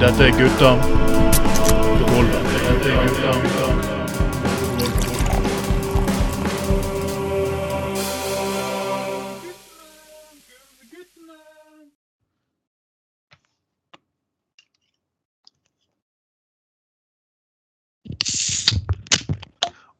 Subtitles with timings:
[0.00, 0.70] Dette er gutta.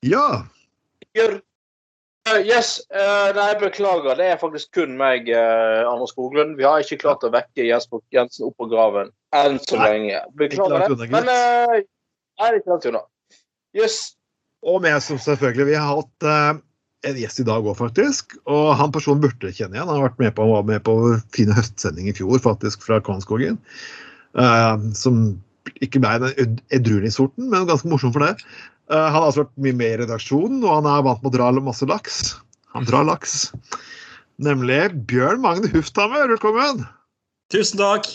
[0.02, 0.42] Ja!
[2.38, 4.14] Yes, Uh, nei, beklager.
[4.18, 6.56] Det er faktisk kun meg, uh, Anders Skoglund.
[6.58, 9.08] Vi har ikke klart å vekke Jesper Jensen opp av graven
[9.38, 10.20] enn så lenge.
[10.36, 11.08] Beklager det.
[11.14, 11.80] Men uh,
[12.44, 13.02] er ikke langt unna.
[13.76, 14.17] Yes.
[14.68, 15.68] Og med som selvfølgelig.
[15.70, 16.60] Vi har hatt eh,
[17.08, 18.36] en gjest i dag òg, faktisk.
[18.50, 19.88] Og han personen burde dere kjenne igjen.
[19.88, 20.96] Han har vært med på, var med på
[21.36, 23.60] fine høstsending i fjor, faktisk, fra Kvanskogen.
[24.38, 25.22] Eh, som
[25.84, 28.34] ikke ble den ed- edruelige sorten, men ganske morsom for det.
[28.90, 31.36] Eh, han har altså vært mye med i redaksjonen, og han er vant med å
[31.38, 32.36] dra masse laks.
[32.76, 33.50] Han drar laks.
[34.44, 36.84] Nemlig Bjørn Magne Hufthammer, velkommen!
[37.52, 38.06] Tusen takk.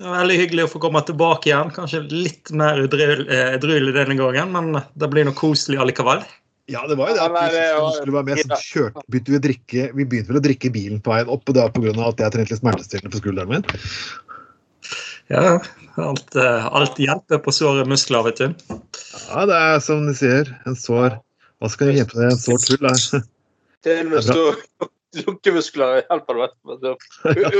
[0.00, 1.70] Det var veldig hyggelig å få komme tilbake igjen.
[1.76, 6.22] Kanskje litt mer udryl- eh, edruelig denne gangen, men det blir noe koselig allikevel.
[6.72, 9.36] Ja, det var jo det at det var- skulle være med, så kjørte, begynte vi,
[9.36, 12.08] å drikke, vi begynte vel å drikke bilen på veien opp, og det var pga.
[12.08, 13.64] at jeg trente litt smertestillende på skulderen min.
[15.28, 15.60] Ja,
[15.98, 18.54] alt, eh, alt hjelper på såre muskler, vet du.
[19.28, 21.20] Ja, det er som de sier, en sår
[21.60, 22.32] Hva skal hjelpe deg?
[22.32, 23.22] En sår tull er
[23.82, 26.48] Til og med lukkemuskler hjelper det.
[26.70, 26.90] vet du.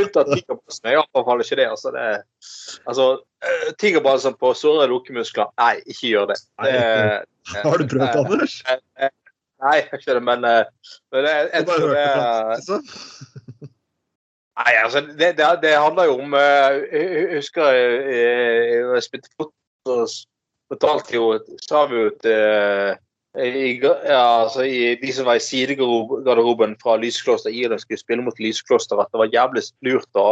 [0.03, 0.91] Unntatt tigerbalsen.
[0.91, 1.67] Jeg anbefaler ikke det.
[1.71, 2.23] Altså, det er,
[2.87, 3.09] altså
[3.81, 6.39] Tigerbalsen på såre lukkemuskler, nei, ikke gjør det.
[6.61, 6.75] Det
[7.65, 8.61] Har du prøvd, Anders?
[9.61, 13.11] Nei, jeg har ikke det, men, eh, men jeg, jeg tror det er.
[14.61, 19.33] Nei, altså, det, det, det handler jo om eh, Jeg husker jeg, jeg, jeg spilte
[19.37, 20.27] fotball, så
[20.73, 21.31] fortalte jo
[21.65, 22.99] Sa vi jo til
[23.39, 28.41] i, ja, altså, i, de som var i sidegarderoben fra Lyskloster Irland skulle spille mot
[28.43, 30.27] Lyskloster, at det var jævlig lurt å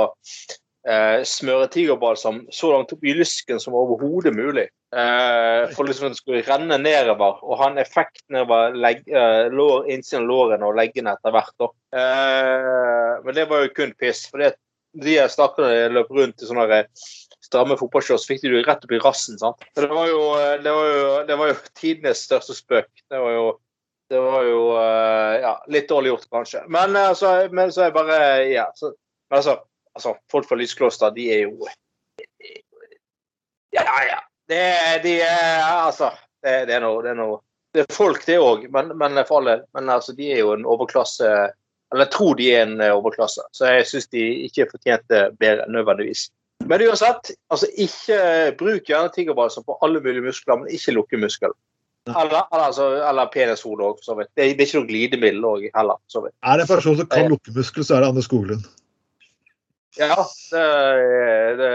[0.88, 4.66] eh, smøre tigerbalsam så langt opp i lysken som overhodet mulig.
[4.90, 9.46] Eh, for liksom at det skulle renne nedover og ha en effekt nedover legg, eh,
[9.52, 11.68] lår, innsiden av lårene og leggene etter hvert.
[11.94, 14.26] Eh, men det var jo kun piss.
[14.30, 14.56] for det
[14.96, 16.84] de stakkarene løp rundt i sånne
[17.48, 19.38] stramme fotballshorts, fikk de jo rett opp i rassen.
[19.40, 19.64] sant?
[19.74, 20.20] Så det var jo,
[20.64, 22.90] det var jo, det var jo tidenes største spøk.
[23.08, 23.48] Det var jo,
[24.12, 26.62] det var jo eh, ja, litt dårlig gjort, kanskje.
[26.68, 28.22] Men, eh, altså, men så er jeg bare
[28.52, 28.68] Ja.
[28.76, 28.94] Så,
[29.30, 29.58] men altså,
[29.98, 31.68] altså, folk fra Lyskloster, de er jo
[33.74, 34.22] Ja, ja.
[34.48, 34.64] Det,
[35.04, 36.08] de er Altså,
[36.40, 37.42] det, det er noe Det er noe
[37.76, 39.18] det er folk, det òg, men, men.
[39.76, 41.28] Men altså, de er jo en overklasse
[41.92, 45.64] Eller jeg tror de er en eh, overklasse, så jeg syns de ikke fortjente bedre
[45.72, 46.26] nødvendigvis.
[46.66, 48.18] Men uansett, altså ikke
[48.58, 51.54] bruk gjerne tigerbalsam på alle mulige muskler, men ikke lukkemuskel.
[52.08, 54.30] Eller, eller, altså, eller penishode òg, for så vidt.
[54.36, 56.34] Det, er- det er ikke noe glidemiddel òg heller, så vidt.
[56.42, 58.64] Er det en person som kan lukkemuskel, så er det Anders Skoglund.
[59.98, 60.14] Ja,
[60.52, 60.64] det,
[61.58, 61.72] det,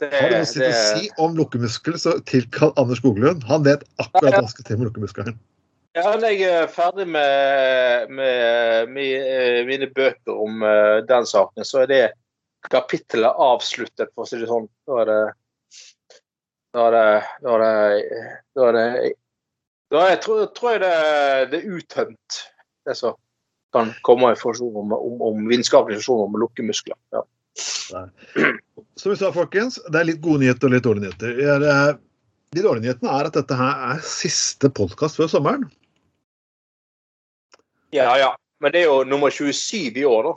[0.00, 0.68] det, Har du noe det...
[0.70, 3.42] å si om lukkemuskel, så tilkall Anders Skoglund.
[3.50, 5.38] Han vet akkurat hva han skal til med lukkemuskelen.
[5.98, 11.90] Ja, jeg er ferdig med, med, med mine bøker om eh, den saken, så er
[11.90, 12.02] det
[12.68, 14.68] kapittelet avsluttet, for å si det sånn.
[14.88, 15.20] Da er det
[16.74, 17.08] Da er det
[17.42, 19.14] Da er det, da er det,
[19.90, 20.94] da er, tror, tror jeg det,
[21.50, 22.42] det er uttømt,
[22.86, 23.16] det som
[23.74, 26.98] kan komme i informasjon om, om, om vitenskapelig informasjon om lukkemuskler.
[27.14, 27.24] Ja.
[28.96, 31.42] Som vi sa, folkens, det er litt gode nyheter og litt dårlige nyheter.
[31.42, 31.98] Er, eh,
[32.54, 35.66] De dårlige nyhetene er at dette her er siste podkast før sommeren.
[37.90, 38.36] ja, ja.
[38.60, 40.32] Men det er jo nummer 27 i år, da.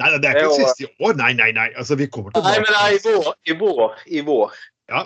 [0.00, 1.14] Nei, det er ikke det siste i år.
[1.20, 1.68] Nei, nei, nei.
[1.78, 3.30] Altså, vi kommer Nei, men nei, i vår.
[3.46, 4.00] I vår.
[4.06, 4.58] I vår.
[4.90, 5.04] Ja.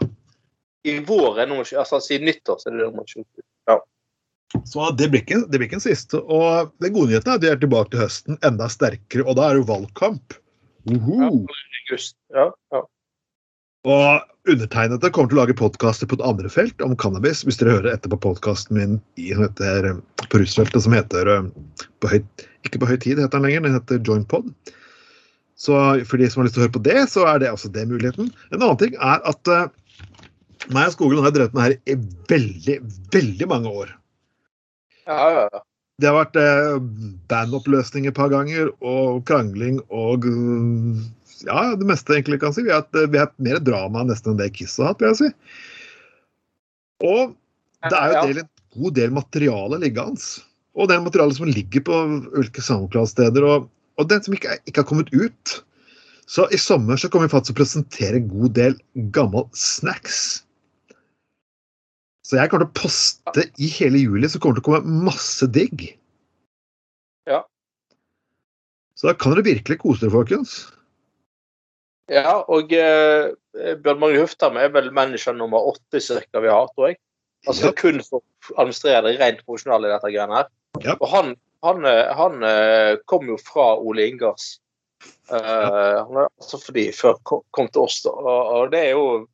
[0.89, 3.27] I vår er nummer 20, altså Siden nyttår så er det nummer 27.
[4.65, 6.21] Så det blir, ikke, det blir ikke den siste.
[6.25, 9.49] Og den gode nyheten er at vi er tilbake til høsten enda sterkere, og da
[9.49, 10.39] er det jo valgkamp.
[10.89, 11.19] Uhu.
[11.29, 12.17] August.
[12.33, 12.81] Ja, ja.
[13.89, 17.45] Og undertegnede kommer til å lage podkaster på et andre felt om cannabis.
[17.47, 19.93] Hvis dere hører etter på podkasten min i, heter,
[20.33, 21.31] på rusfeltet, som heter
[22.03, 22.19] på høy,
[22.67, 23.69] Ikke på høy tid, heter den lenger.
[23.69, 24.51] Den heter Joint Pod.
[25.59, 25.75] Så
[26.07, 27.89] for de som har lyst til å høre på det, så er det også det
[27.91, 28.31] muligheten.
[28.53, 29.67] En annen ting er at uh,
[30.71, 31.97] meg og Skoglund har drevet med her i
[32.31, 32.77] veldig,
[33.15, 33.91] veldig mange år.
[35.09, 35.63] Ja, ja, ja.
[35.99, 36.77] Det har vært eh,
[37.31, 41.01] bandoppløsning et par ganger, og krangling og mm,
[41.49, 42.63] Ja, det meste egentlig kan si.
[42.67, 45.11] Vi har hatt, vi har hatt mer drama nesten enn det Kiss har hatt, vil
[45.11, 45.31] jeg si.
[47.09, 47.35] Og
[47.87, 50.23] det er jo del, en god del materiale liggende.
[50.79, 51.99] Og det er materiale som ligger på
[52.37, 53.69] ulike SoundCloud-steder, og,
[53.99, 55.57] og den som ikke, er- ikke har kommet ut.
[56.29, 58.75] Så i sommer så kommer vi faktisk til å presentere en god del
[59.17, 60.45] gammel snacks.
[62.29, 65.05] Så jeg kommer til å poste i hele juli, så kommer det til å komme
[65.09, 65.87] masse digg.
[67.27, 67.43] Ja.
[68.99, 70.59] Så da kan dere virkelig kose dere, folkens.
[72.13, 73.33] Ja, og eh,
[73.81, 77.01] Bjørn Magne Huftam er vel manager nummer åtte cirka vi har, tror jeg.
[77.49, 77.73] Altså Ja.
[77.79, 80.49] kun for å administrere det rent profesjonelle i dette greiene her.
[80.85, 80.97] Ja.
[81.01, 84.59] Og han, han, eh, han eh, kom jo fra Ole Ingers.
[85.31, 88.13] Eh, han er altså fordi før kom, til oss, da.
[88.15, 89.27] Og, det er jo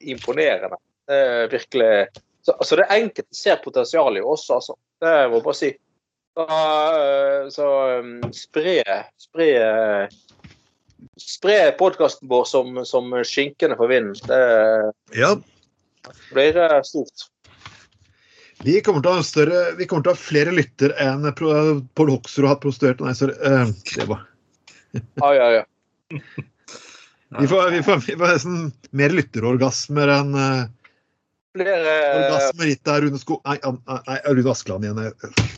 [0.00, 0.78] imponerende.
[1.10, 2.06] Er virkelig
[2.42, 4.76] så, altså det enkelte ser potensial i oss, altså.
[5.02, 5.72] Det må jeg bare si.
[6.32, 7.70] Så, eh, så
[8.34, 8.78] spre,
[9.20, 9.48] spre
[11.18, 14.14] Spre podkasten vår som, som skinkene for vinden.
[14.30, 15.34] Det Ja,
[16.30, 16.56] blir
[16.86, 17.26] stort.
[18.64, 22.62] Vi kommer større, vi kommer til å ha flere lytter enn Pål Hoksrud har hatt
[22.62, 23.02] prostituert.
[23.02, 23.34] Nei, sorry.
[23.42, 24.26] eh, det var.
[25.24, 26.20] Ai, ai, ai.
[27.40, 28.56] Vi får, vi får, vi får nesten
[28.92, 30.64] mer lytterorgasmer enn uh,
[31.56, 33.38] Flere, orgasmer gitt av Rune Sko...
[33.48, 35.00] Nei, nei, Rune Askeland igjen.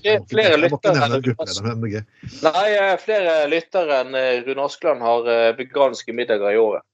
[0.03, 2.03] Jeg- flere, lyttere.
[2.47, 4.19] Nei, eh, flere lyttere enn
[4.49, 6.87] Rune Askeland har veganske middager i året.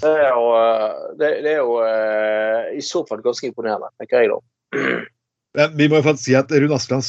[0.00, 0.44] Det er jo,
[1.20, 1.78] det, det er jo
[2.76, 4.42] i så fall ganske imponerende, tenker jeg da.
[5.58, 7.06] Men vi må jo faktisk si at Rune Askeland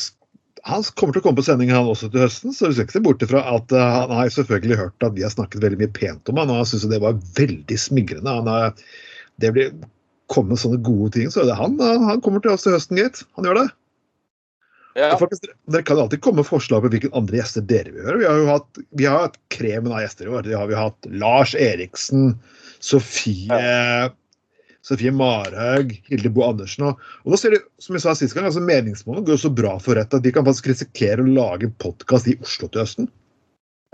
[0.65, 2.97] han kommer til å komme på sending han også til høsten, så du skal ikke
[2.97, 5.93] se bort ifra at eh, han har selvfølgelig hørt at vi har snakket veldig mye
[5.93, 8.33] pent om han, og han syns det var veldig smigrende.
[8.39, 8.71] Han er,
[9.43, 9.75] det blir
[10.33, 13.21] kommet sånne gode ting, så er det han, han kommer til oss til høsten, gitt.
[13.37, 13.67] Han gjør det.
[14.95, 18.19] Ja, faktisk, dere kan alltid komme med forslag på hvilke andre gjester dere vil høre.
[18.21, 20.45] Vi har jo hatt, vi har hatt kremen av gjester i år.
[20.47, 22.37] Det har vi hatt Lars Eriksen,
[22.79, 23.59] Sofie
[24.85, 26.85] Sofie Marhaug, Hilde Bo Andersen.
[26.89, 29.75] Og, og nå ser du, som jeg sa sist gang, altså meningsmålene går så bra
[29.81, 33.09] for rett at de kan faktisk risikere å lage podkast i Oslo til høsten.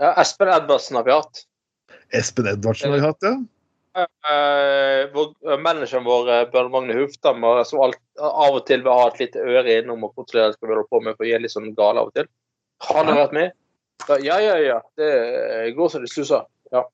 [0.02, 1.44] ja, Espen Edvardsen har vi hatt.
[2.12, 3.34] Espen Edvardsen har vi hatt, ja.
[3.92, 9.20] Uh, manageren vår, eh, Bjørn Magne Huftam, som alt, av og til vil ha et
[9.20, 11.74] lite øre innom og kontrollere hva vi holder på med, for å gi litt sånn
[11.76, 12.28] gale av og til.
[12.88, 13.52] Han har vært med.
[14.06, 14.78] Da, ja, ja, ja.
[14.98, 15.10] Det
[15.76, 16.44] går som det suser.
[16.72, 16.86] Ja.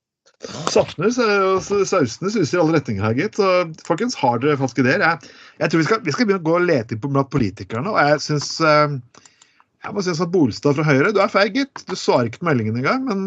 [0.71, 3.41] Saftene og sausene suser i alle retninger her, gitt.
[3.41, 3.49] Så
[3.89, 5.03] folkens, har dere falske ideer?
[5.03, 7.91] Jeg, jeg tror vi skal, vi skal begynne å gå og lete på blant politikerne.
[7.91, 11.83] Og jeg syns Jeg må synes at Bolstad fra Høyre, du er feig, gitt.
[11.91, 13.27] Du svarer ikke på meldingen engang, men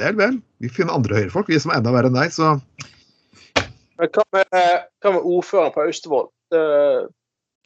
[0.00, 0.40] del vel.
[0.60, 2.56] Vi finner andre Høyre-folk, vi som er enda verre enn deg, så
[4.00, 6.28] Men hva med, hva med ordføreren på Austevoll?
[6.54, 7.08] Uh...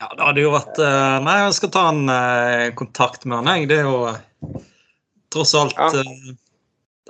[0.02, 3.50] Ja, det hadde jo vært uh, Nei, jeg skal ta en uh, kontakt med han,
[3.54, 3.68] jeg.
[3.70, 4.64] Det er jo eh,
[5.32, 6.02] tross alt Ja.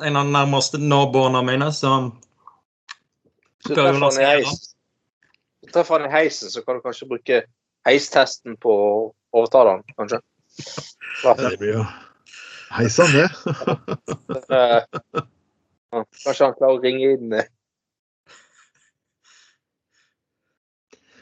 [0.00, 2.12] Eh, en av de nærmeste naboene mine, som
[3.64, 4.64] Så treffer han i heis.
[5.72, 7.44] Treffer han i heisen, så kan du kanskje bruke
[7.88, 8.96] heistesten på å
[9.34, 10.20] overtale han, kanskje.
[11.24, 11.86] ja, det blir jo
[12.74, 13.28] Hei sann, det.
[14.54, 14.82] Eh,
[16.24, 17.46] Kanskje han klarer å ringe inn eh,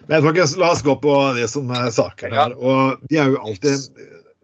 [0.09, 2.55] Men folkens, la oss gå på det som er saken her.
[2.57, 3.85] Og de er jo alltid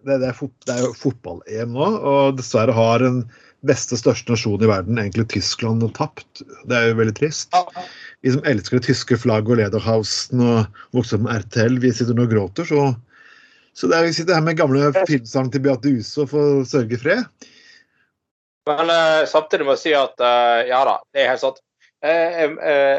[0.04, 3.22] Det, det er, fot, det er jo fotball-EM nå, og dessverre har den
[3.68, 6.42] beste, største nasjonen i verden, egentlig Tyskland, tapt.
[6.68, 7.54] Det er jo veldig trist.
[8.24, 12.16] Vi som elsker det tyske flagget og Lederhausen og vokste opp med RTL, vi sitter
[12.18, 12.68] nå og gråter.
[12.68, 12.88] Så,
[13.76, 17.00] så det er, vi sitter her med gamle filmsang til Beate Use for får sørge
[17.04, 17.50] fred.
[18.68, 21.62] Men uh, samtidig må jeg si at uh, ja da, det er helt sant.
[22.04, 22.98] Uh,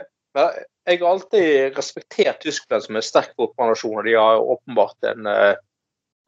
[0.89, 5.59] jeg har alltid respektert Tyskland som en sterk fotballnasjon, og de har åpenbart en eh,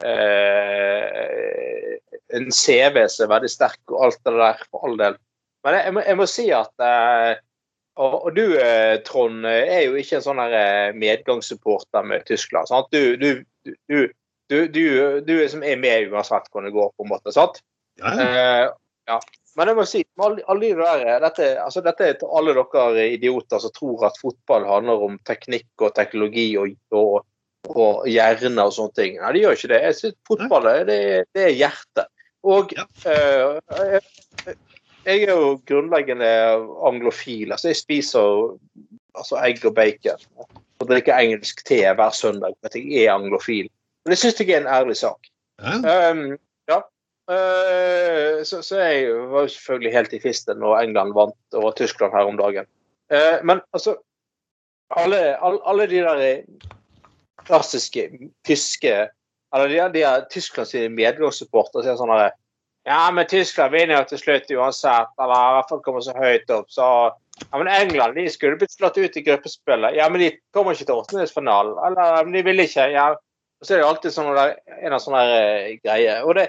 [0.06, 1.92] eh,
[2.32, 5.18] en CV som er veldig sterk, og alt det der, for all del.
[5.62, 7.32] Men jeg, jeg, må, jeg må si at eh,
[8.00, 12.70] og, og du, eh, Trond, eh, er jo ikke en sånn eh, medgangssupporter med Tyskland.
[12.70, 12.88] sant?
[12.94, 13.98] Du, du, du, du,
[14.48, 14.84] du, du,
[15.26, 17.34] du er som er med uansett hvordan det går, på en måte.
[17.36, 17.60] sant?
[18.00, 18.28] Ja, ja.
[18.28, 18.66] Eh,
[19.12, 19.20] ja.
[19.58, 23.08] Men jeg må si, alle, alle de der, dette, altså dette er til alle dere
[23.12, 27.26] idioter som tror at fotball handler om teknikk og teknologi og, og,
[27.70, 29.18] og hjerne og sånne ting.
[29.20, 29.80] Nei, de gjør ikke det.
[29.86, 30.98] Jeg synes Fotball det,
[31.34, 32.08] det er hjertet.
[32.42, 32.84] Og Ja.
[33.06, 33.60] eh,
[34.46, 34.56] jeg,
[35.06, 36.30] jeg er jo grunnleggende
[36.86, 37.52] anglofil.
[37.52, 38.58] altså Jeg spiser
[39.14, 40.18] altså egg og bacon
[40.80, 42.54] og drikker engelsk te hver søndag.
[42.60, 43.68] for at Jeg er anglofil.
[44.04, 45.18] Men det syns jeg er en ærlig sak.
[45.62, 46.10] ja.
[46.10, 46.38] Um,
[46.68, 46.80] ja.
[48.44, 52.26] Så, så jeg var jo selvfølgelig helt i fisten når England vant over Tyskland her
[52.26, 52.66] om dagen.
[53.12, 53.94] Eh, men altså
[54.90, 56.42] alle, alle, alle de der
[57.48, 58.08] klassiske
[58.46, 58.94] tyske
[59.52, 62.30] Eller de, de er Tysklands medgangssupportere sier sånn herre
[62.88, 66.50] Ja, men Tyskland vinner jo til slutt uansett, eller i hvert fall kommer så høyt
[66.50, 66.86] opp, så
[67.50, 69.96] ja, men England de skulle blitt slått ut i gruppespillet.
[69.96, 71.78] Ja, men de kommer ikke til åttendedelsfinalen.
[71.86, 72.88] Eller men de ville ikke.
[72.92, 73.12] ja.
[73.62, 76.24] Og så er det alltid sånn der, en av sånne eh, greier.
[76.26, 76.48] Og det,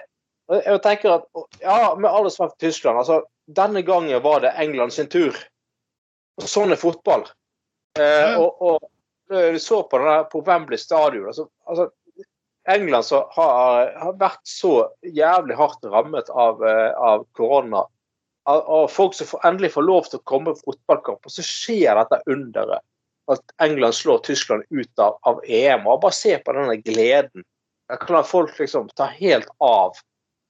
[0.49, 1.27] og jeg tenker at,
[1.61, 5.37] ja, Med all respekt for Tyskland, altså, denne gangen var det England sin tur.
[6.41, 7.27] Og sånn er fotball.
[8.01, 8.89] Eh, og, og
[9.29, 11.89] du så på, denne på Wembley stadion altså, altså,
[12.69, 17.83] England så har, har vært så jævlig hardt rammet av, eh, av korona
[18.43, 22.19] av folk som endelig får lov til å komme på fotballkamp, og så skjer dette
[22.31, 22.83] underet.
[23.31, 25.85] At England slår Tyskland ut av, av EM.
[25.87, 27.45] og Bare se på denne gleden.
[27.87, 29.95] Da kan folk liksom ta helt av.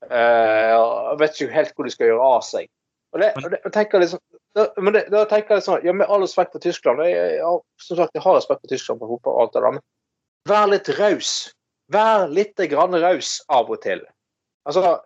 [0.09, 2.65] Uh, vet ikke helt hvor de skal gjøre av seg.
[3.13, 4.23] Og det, og det, jeg tenker liksom,
[4.57, 7.61] da, men det, da tenker jeg sånn, ja, Med all respekt for Tyskland jeg, jeg,
[7.81, 9.85] som sagt, jeg har respekt for Tyskland på fotball, og alt det der, men
[10.49, 11.33] vær litt raus.
[11.93, 14.03] Vær litt grann raus av og til.
[14.67, 14.97] Altså,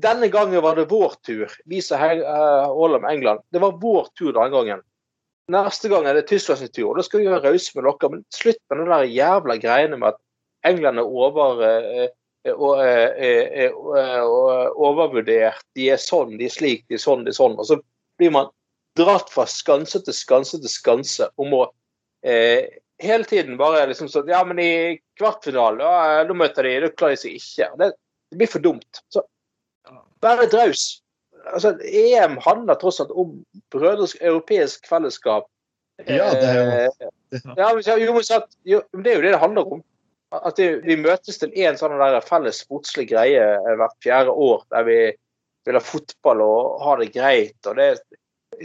[0.00, 3.44] denne gangen var det vår tur, vi som holder med England.
[3.52, 4.82] Det var vår tur denne gangen.
[5.50, 6.90] Neste gang er det Tysklands tur.
[6.90, 8.10] og Da skal vi være rause med dere.
[8.10, 10.20] Men slutt med den der jævla greiene med at
[10.68, 13.72] England er over, eh, og, er,
[14.76, 15.64] overvurdert.
[15.74, 17.58] De er sånn, de er slik, de er sånn, de er sånn.
[17.58, 17.80] Og så
[18.20, 18.52] blir man
[18.98, 21.64] dratt fra skanse til skanse til skanse om å
[22.26, 22.66] eh,
[23.00, 24.72] hele tiden bare liksom sånn Ja, men i
[25.18, 27.70] kvartfinalen, ja, da møter de, da klarer de seg ikke.
[27.80, 27.92] Det,
[28.30, 29.02] det blir for dumt.
[29.12, 29.24] Så
[30.24, 31.00] være draus.
[31.50, 33.38] Altså, EM handler tross alt om
[33.72, 35.48] brødersk, europeisk fellesskap.
[36.08, 37.08] Ja, det er jo eh,
[37.56, 39.82] ja, men, jo, men, jo, men det er jo det det handler om.
[40.30, 44.62] At det, vi møtes til en sånn der felles sportslig greie eh, hvert fjerde år,
[44.70, 44.98] der vi
[45.66, 47.58] vil ha fotball og ha det greit.
[47.66, 47.90] og det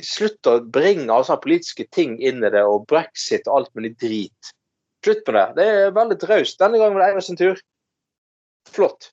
[0.04, 4.54] Slutt å bringe altså, politiske ting inn i det, og brexit og alt mulig drit.
[5.06, 5.48] Slutt med det.
[5.60, 6.60] Det er veldig raust.
[6.60, 7.62] Denne gangen var det Eivind sin tur.
[8.76, 9.12] Flott.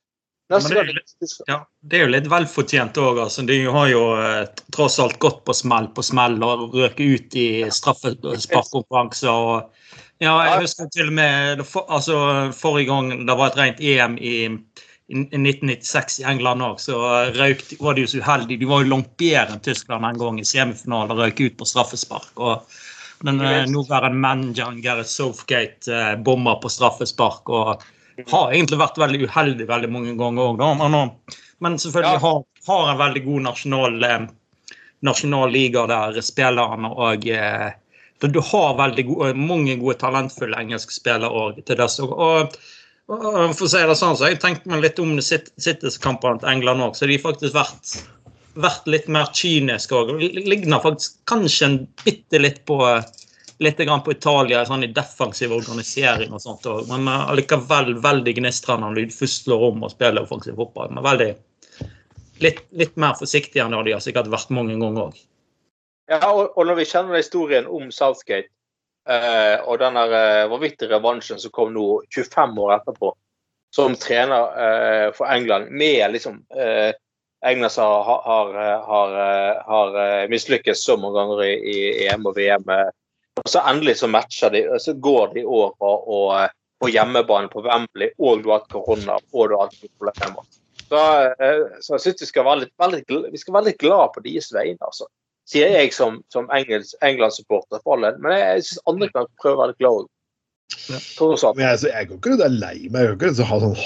[0.52, 1.12] Ja, det, er litt,
[1.48, 3.20] ja, det er jo litt velfortjent òg.
[3.24, 3.44] Altså.
[3.48, 4.42] De har jo eh,
[4.74, 9.32] tross alt gått på smell på smell og røket ut i straffesparkkonkurranser.
[9.32, 12.18] Og, ja, jeg husker til og med altså,
[12.56, 14.36] forrige gang det var et rent EM i,
[15.12, 16.98] i 1996 i England òg, så
[17.36, 18.62] røyk, var de jo så uheldige.
[18.62, 21.68] De var jo langt bedre enn Tyskland en gang i semifinalen og røyk ut på
[21.68, 22.32] straffespark.
[22.40, 22.80] og
[23.22, 27.48] den eh, nåværende manageren Gareth Southgate eh, bommer på straffespark.
[27.48, 27.84] og
[28.30, 31.12] har egentlig vært veldig uheldig veldig mange ganger òg, men,
[31.64, 32.22] men, selvfølgelig ja.
[32.24, 34.26] har, har, en veldig god nasjonal, eh,
[35.08, 37.70] nasjonal liga der spillerne og eh,
[38.22, 41.88] Du har veldig gode, mange gode, talentfulle engelske spillere til det.
[42.04, 42.60] Og, og,
[43.10, 46.96] for å si det sånn, så jeg tenkte meg litt om Citys-kampene til England òg,
[46.96, 47.96] så de har faktisk vært,
[48.62, 50.14] vært litt mer kyniske òg.
[50.22, 52.78] Ligner faktisk kanskje en bitte litt på
[53.62, 56.66] litt på Italia sånn i defensiv organisering og sånt.
[56.88, 60.90] Men allikevel veldig gnistrende når de først slår om og spiller offensiv fotball.
[60.90, 61.28] Men veldig
[62.42, 65.20] litt, litt mer forsiktige enn de har sikkert vært mange ganger òg.
[66.10, 68.50] Ja, og, når vi kjenner historien om Southgate
[69.08, 73.12] eh, og den eh, vanvittige revansjen som kom nå 25 år etterpå,
[73.74, 76.92] som trener eh, for England med liksom eh,
[77.46, 78.54] England har, har,
[78.86, 79.14] har,
[79.66, 82.68] har eh, mislykkes så mange ganger i, i EM og VM.
[82.70, 82.90] Eh,
[83.42, 86.50] og så endelig så matcher de, og så går de over og,
[86.82, 90.46] på hjemmebane på Wembley, og du har hatt korona, og du har hatt problemer.
[90.92, 91.02] Så,
[91.40, 94.22] eh, så jeg syns vi skal være litt, veldig, vi skal være litt glad på
[94.26, 95.08] deres vegne, altså.
[95.52, 98.14] Sier jeg som, som England-supporter, for alle.
[98.22, 100.08] Men jeg, jeg syns andre kan prøve å være litt glad òg.
[100.88, 100.98] Ja.
[101.52, 103.04] Men jeg, jeg går ikke rundt og er lei meg.
[103.04, 103.76] Jeg går ikke rundt og har sånn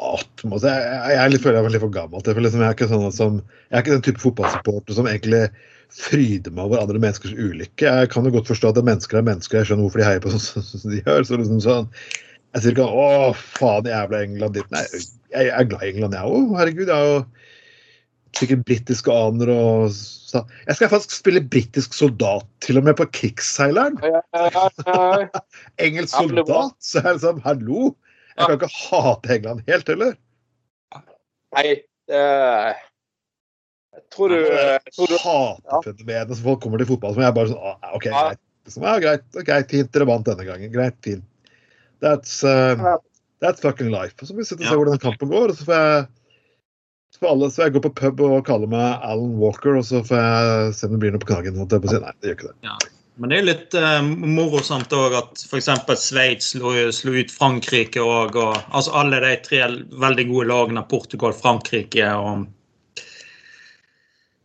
[0.00, 0.44] hat.
[0.44, 3.12] Jeg, jeg, jeg, føler jeg er litt for gammel til liksom, jeg, er ikke sånn
[3.12, 5.42] som, jeg er ikke den type fotballsupporter som egentlig
[5.90, 7.84] fryder meg over andre menneskers ulykke.
[7.84, 10.32] Jeg kan jo godt forstå at mennesker er mennesker, jeg skjønner hvorfor de heier på
[10.36, 11.26] sånn som de gjør.
[11.26, 11.90] så liksom sånn,
[12.50, 14.70] Jeg sier ikke 'Å, faen, jævla England ditt'.
[14.74, 14.82] Nei,
[15.30, 16.56] jeg er glad i England, jeg òg.
[16.58, 16.88] Herregud.
[16.88, 17.18] Jeg er jo
[18.38, 20.44] sikkert britiske aner og så.
[20.68, 23.98] Jeg skal faktisk spille britisk soldat, til og med på krigsseileren.
[25.86, 26.76] Engelsk soldat.
[26.78, 27.94] Så jeg det liksom Hallo!
[28.38, 30.14] Jeg kan ikke hate England helt heller.
[31.56, 32.22] Nei, det
[34.14, 37.66] Tror du, jeg tror du Hatefenomenet som folk kommer til fotball som jeg bare sånn
[37.68, 38.40] ah, OK, greit.
[38.66, 40.70] Liksom, ja, greit, okay, fint, dere vant denne gangen.
[40.72, 41.26] Greit, fint.
[42.00, 42.96] That's, uh,
[43.42, 44.14] that's fucking life.
[44.20, 45.52] Og så får vi sitte og se hvordan kampen går.
[45.52, 46.06] og så får jeg
[47.20, 50.22] så alle, så jeg går på pub og kaller meg Alan Walker, og så får
[50.22, 51.60] jeg se om det blir noe på knaggen.
[51.60, 52.56] Nei, det gjør ikke det.
[52.64, 52.78] Ja.
[53.20, 55.68] Men det er litt uh, morosamt òg at f.eks.
[56.00, 58.38] Sveits slo, slo, ut Frankrike òg.
[58.72, 59.60] Altså alle de tre
[60.00, 62.46] veldig gode lagene, Portugal, Frankrike og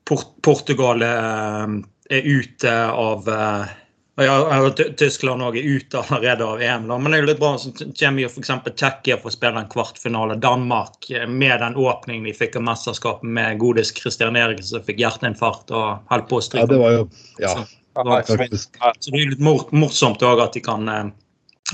[0.05, 1.71] Port Portugal eh,
[2.13, 3.71] er ute av, eh,
[4.15, 6.85] Ja, Tyskland også er ute allerede av EM.
[6.87, 6.97] Da.
[6.97, 7.49] Men det er jo litt bra.
[7.59, 8.51] Så kommer jo f.eks.
[8.69, 10.37] Tsjekkia for å spille en kvartfinale.
[10.43, 15.73] Danmark med den åpningen de fikk av mesterskapet med godis Christian Eriksen som fikk hjerteinfarkt
[15.75, 16.63] og holdt på å stryke.
[16.63, 17.09] Ja, det var jo
[17.43, 17.51] Ja,
[17.95, 18.79] Så, faktisk.
[18.79, 21.11] så det er litt mor morsomt òg at de kan eh,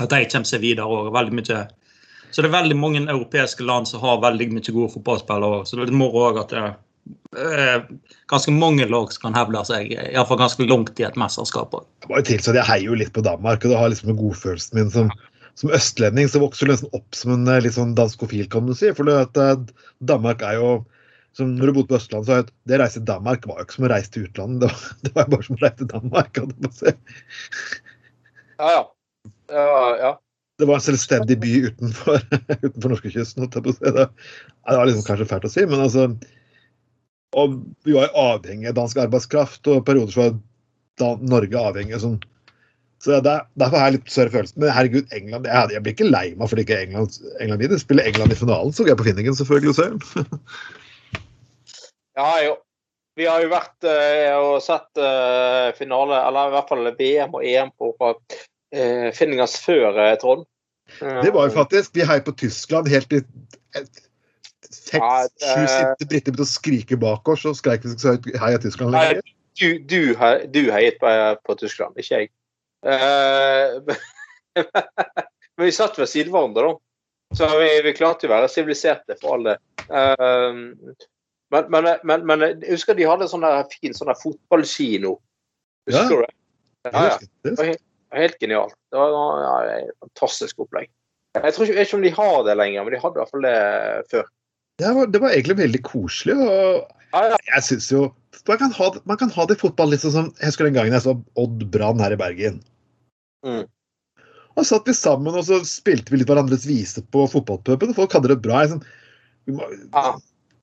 [0.00, 1.12] at de kommer seg videre òg.
[1.14, 1.62] Veldig mye
[2.32, 5.66] så det er veldig mange europeiske land som har veldig mye gode fotballspillere òg.
[5.68, 6.70] Så det er litt moro òg at det er
[8.30, 11.74] ganske mange lag som kan hevde seg iallfall ganske langt i et mesterskap.
[12.08, 15.10] Jeg Jeg heier jo litt på Danmark, og det har liksom en godfølelsen min som,
[15.58, 16.28] som østlending.
[16.28, 18.92] Så vokser du nesten opp som en eh, litt sånn danskofil, kan du si.
[18.94, 20.72] For det at eh, Danmark er jo
[21.32, 23.56] som Når du bodde på Østlandet, så var det, det å reise til Danmark var
[23.56, 24.60] jo ikke som å reise til utlandet.
[24.60, 26.40] Det var, det var bare som å reise til Danmark.
[28.60, 28.82] Ja, ja.
[29.48, 30.10] ja, ja.
[30.60, 32.20] Det var en selvstendig by utenfor,
[32.66, 33.48] utenfor norskekysten.
[33.48, 36.10] det var liksom kanskje fælt å si, men altså
[37.38, 37.54] Og
[37.86, 40.34] vi var avhengig av dansk arbeidskraft, og perioder så var
[41.00, 42.18] da Norge avhengig sånn
[43.02, 44.54] så det, Derfor har jeg litt større følelse.
[44.62, 47.80] Men herregud, England Jeg, jeg blir ikke lei meg fordi ikke England, England vinner.
[47.82, 49.96] Spiller England i finalen, så går jeg på Finningen selvfølgelig ser.
[52.20, 52.54] ja jo.
[53.18, 57.42] Vi har jo vært eh, og sett eh, finale, eller i hvert fall VM og
[57.44, 57.90] EM på
[58.72, 60.46] eh, Finningers før, eh, Trond.
[61.02, 63.22] Det var jo faktisk Vi heier på Tyskland helt Ja,
[64.74, 69.22] seks-sju sitte briter begynte å skrike bak oss, så skreik vi ikke heia Tyskland lenger.
[69.60, 70.00] du, du,
[70.54, 71.12] du heiet på,
[71.46, 72.32] på Tyskland, ikke jeg.
[72.82, 73.82] Uh,
[75.56, 76.78] men vi satt ved siden av hverandre, da.
[77.32, 79.56] Så vi, vi klarte å være siviliserte for alle.
[79.88, 80.92] Uh,
[81.52, 85.16] men, men, men, men jeg husker de hadde sånn fin sånn fotballkino.
[85.88, 86.08] Husker Ja.
[86.08, 86.34] Du det?
[86.92, 87.16] Ja, ja.
[87.46, 88.74] Det var helt, Helt genialt.
[88.92, 90.90] Det var ja, et fantastisk opplegg.
[91.32, 93.22] Jeg tror ikke, jeg vet ikke om de har det lenger, men de hadde i
[93.22, 93.60] hvert fall det
[94.12, 94.26] før.
[94.80, 96.36] Det var, det var egentlig veldig koselig.
[96.40, 98.06] og jeg synes jo
[98.48, 100.74] man kan, ha, man kan ha det i fotball litt sånn som Jeg husker den
[100.78, 102.56] gangen jeg så Odd Brann her i Bergen.
[103.44, 103.66] Mm.
[104.56, 107.92] Og satt vi sammen og så spilte vi litt hverandres vise på fotballpuben.
[107.92, 108.64] og Folk hadde det bra.
[108.72, 108.82] Sånn,
[109.48, 110.16] vi, må, Ja.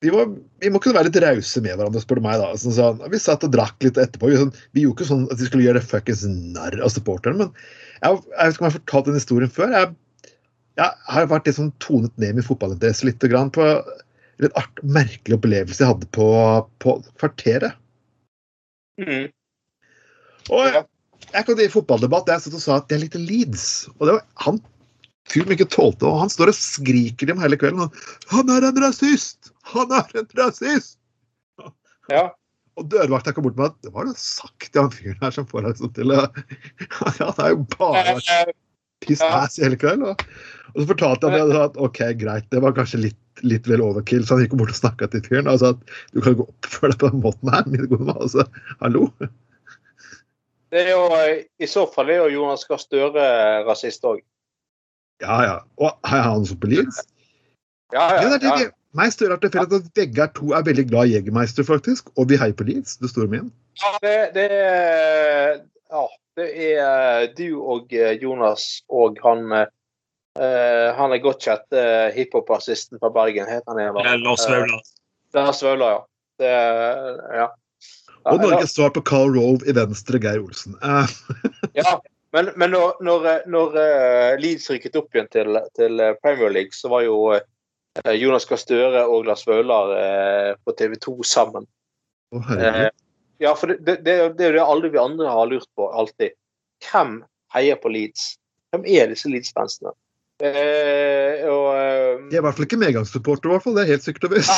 [0.03, 0.25] vi, må,
[0.61, 2.41] vi må kunne være litt rause med hverandre, spør du meg.
[2.41, 2.51] da.
[2.59, 4.33] Sånn, sånn, vi satt og drakk litt etterpå.
[4.33, 7.45] Vi, sånn, vi gjorde ikke sånn at vi skulle gjøre det fuckings narr av supporterne.
[7.45, 7.53] Men
[8.01, 9.73] jeg, jeg vet ikke om jeg har fortalt den historien før.
[9.77, 9.95] Jeg,
[10.79, 13.65] jeg har vært litt sånn tonet ned min fotballinteresse litt grann på
[14.39, 16.29] en art, merkelig opplevelse jeg hadde på,
[16.79, 17.75] på Kvarteret.
[18.99, 19.27] Mm.
[20.49, 20.83] Og jeg,
[21.33, 23.65] jeg kan i fotballdebatt jeg satt og sa at jeg likte Leeds.
[23.97, 24.61] Og det var han
[25.29, 27.85] fyren ikke tålte og Han står og skriker dem hele kvelden.
[27.85, 27.93] og,
[28.31, 29.51] 'Han er en rasist!
[29.75, 30.97] Han er en rasist!'
[32.09, 32.29] Ja.
[32.79, 35.45] Og dørvakta kom bort med at det var noe sagt til han fyren her som
[35.45, 36.27] får deg sånn til å Ja,
[37.27, 38.15] han er jo bare
[39.03, 40.13] piss ass hele kvelden.
[40.13, 40.23] Og,
[40.73, 44.25] og så fortalte han det at OK, greit, det var kanskje litt, litt vel overkill.
[44.25, 46.99] Så han gikk bort og snakka til fyren sa at du kan gå oppføre deg
[47.01, 47.69] på den måten her.
[47.69, 48.19] Min gode mann.
[48.21, 48.45] Altså,
[48.83, 49.07] hallo?
[50.69, 53.29] Det er jo, eh, I så fall er jo Jonas Gahr Støre
[53.65, 54.21] rasist òg.
[55.23, 55.55] Ja, ja.
[55.81, 57.01] Og har han som på Leeds?
[57.03, 57.15] Ja,
[57.91, 58.69] Ja, ja, er ja.
[58.97, 62.09] Meg større er det at begge er to er veldig glad i Jegermeister, faktisk.
[62.17, 63.51] Og vi heier på Leeds, det store min.
[63.81, 64.45] Ja, det, det,
[65.93, 66.05] ja,
[66.37, 69.45] det er du og eh, Jonas og han
[70.37, 74.21] eh, Han er godt kjent, uh, hiphop-assisten fra Bergen, het han igjen?
[74.25, 74.77] Lars Vaular.
[74.77, 76.05] Eh, Lars Vaular, ja.
[76.39, 76.53] Det,
[77.35, 77.49] ja.
[78.29, 80.77] Og Norges svar på Carl Rove i venstre, Geir Olsen.
[80.83, 81.13] Eh,
[81.79, 81.99] Ja,
[82.35, 86.75] men, men når, når, når eh, Leeds rykket opp igjen til, til eh, Premier League,
[86.77, 91.65] så var jo eh, Jonas Gahr Støre og Lars Vaular eh, på TV 2 sammen.
[92.35, 92.89] Eh,
[93.41, 96.35] ja, for det, det, det er jo det alle vi andre har lurt på alltid.
[96.85, 97.21] Hvem
[97.55, 98.35] heier på Leeds?
[98.69, 99.95] Hvem er disse Leeds-fansene?
[100.39, 103.75] Eh, og eh, De er i hvert fall ikke medgangssupporter, i hvert fall.
[103.75, 104.51] Det er helt sikkert og visst.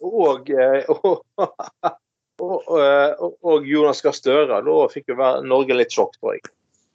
[0.00, 1.22] Og, eh, og,
[2.40, 4.60] og, og, og Jonas Gahr Støre.
[4.66, 6.46] Da fikk jo Norge litt sjokk, tror jeg.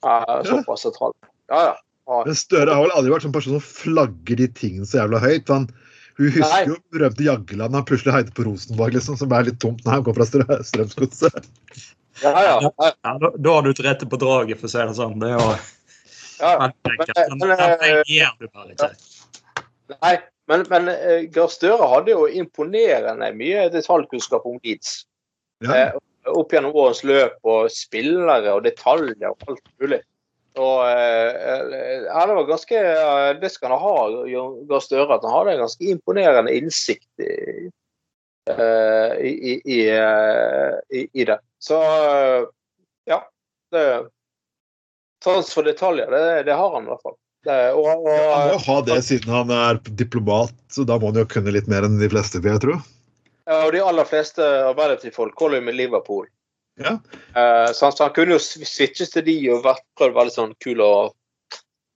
[0.06, 1.18] Eh, Såpass sentralt.
[1.52, 1.74] Ja, ja.
[2.08, 2.22] ja.
[2.26, 5.52] Men Støre har vel aldri vært sånn person som flagger de tingene så jævla høyt.
[5.52, 5.68] Han,
[6.16, 6.34] hun Nei.
[6.40, 9.98] husker jo berømte Jagland han plutselig heide på Rosenborg, liksom, som ble litt tomt når
[9.98, 11.50] han kom fra Strø- Strømsgodset.
[12.24, 12.70] ja, ja, ja.
[12.80, 15.18] Ja, da, da har du rett på draget, for å si det sånn.
[15.20, 15.50] Det er jo
[16.40, 16.70] ja.
[16.86, 18.90] Men- eh, ikke.
[20.02, 20.16] Nei,
[20.50, 25.04] men, men eh, Gahr Støre hadde jo imponerende mye detaljkunnskap om Leeds.
[25.64, 25.72] Ja.
[25.76, 25.96] Eh,
[26.26, 30.02] opp gjennom årens løp, og spillere og detaljer og alt mulig.
[30.56, 31.72] Og eh,
[32.06, 33.96] ja, det var ganske eh, Det skal han ha,
[34.70, 37.68] Gahr Støre, at han hadde en ganske imponerende innsikt i,
[38.50, 41.38] eh, i, i, i, eh, det.
[41.62, 42.46] Så eh,
[43.10, 43.20] ja.
[43.74, 43.82] Det,
[45.26, 47.16] sans for detaljer, det, det har han i hvert fall.
[47.46, 51.12] Det, og, og, Han må jo ha det siden han er diplomat, så da må
[51.12, 52.78] han jo kunne litt mer enn de fleste, vil jeg tro.
[53.46, 56.24] Ja, og de aller fleste Arbeiderparti-folk holder jo med Liverpool.
[56.82, 56.96] Ja.
[57.38, 60.56] Eh, så, han, så han kunne jo switches til de og vært, prøvd veldig sånn
[60.64, 61.14] kul og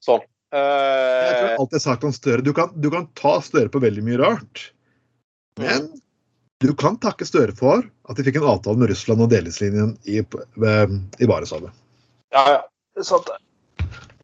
[0.06, 0.22] sånn.
[0.54, 3.70] Jeg tror alt alltid jeg har sagt om Støre, du kan, du kan ta Støre
[3.70, 4.64] på veldig mye rart.
[5.60, 5.90] Men
[6.62, 10.22] du kan takke Støre for at de fikk en avtale med Russland og delingslinjen i,
[10.62, 11.74] ved- i Barentshavet.
[12.34, 12.60] ja, ja.
[13.06, 13.38] Sant, det.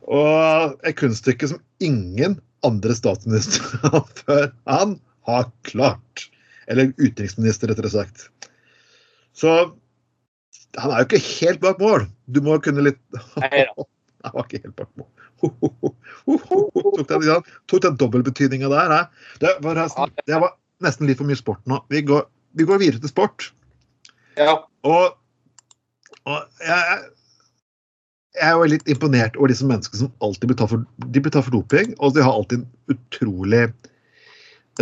[0.07, 3.91] Og et kunststykke som ingen andre statsministre
[4.23, 6.29] før han har klart.
[6.71, 8.29] Eller utenriksminister, rettere sagt.
[9.37, 9.53] Så
[10.77, 12.07] han er jo ikke helt bak mål.
[12.27, 13.01] Du må kunne litt.
[14.27, 15.11] Han var ikke helt bak mål.
[16.27, 17.37] Tok den, ja,
[17.71, 18.95] den dobbeltbetydninga der.
[18.95, 19.03] hæ?
[19.43, 21.79] Det var, nesten, det var nesten litt for mye sport nå.
[21.93, 22.25] Vi går,
[22.59, 23.51] vi går videre til sport.
[24.41, 24.57] Ja.
[24.89, 25.15] Og,
[26.27, 26.99] og jeg,
[28.37, 31.33] jeg er jo litt imponert over disse menneskene som alltid blir tatt for, de blir
[31.35, 31.95] tatt for doping.
[31.99, 33.67] Og de har alltid en utrolig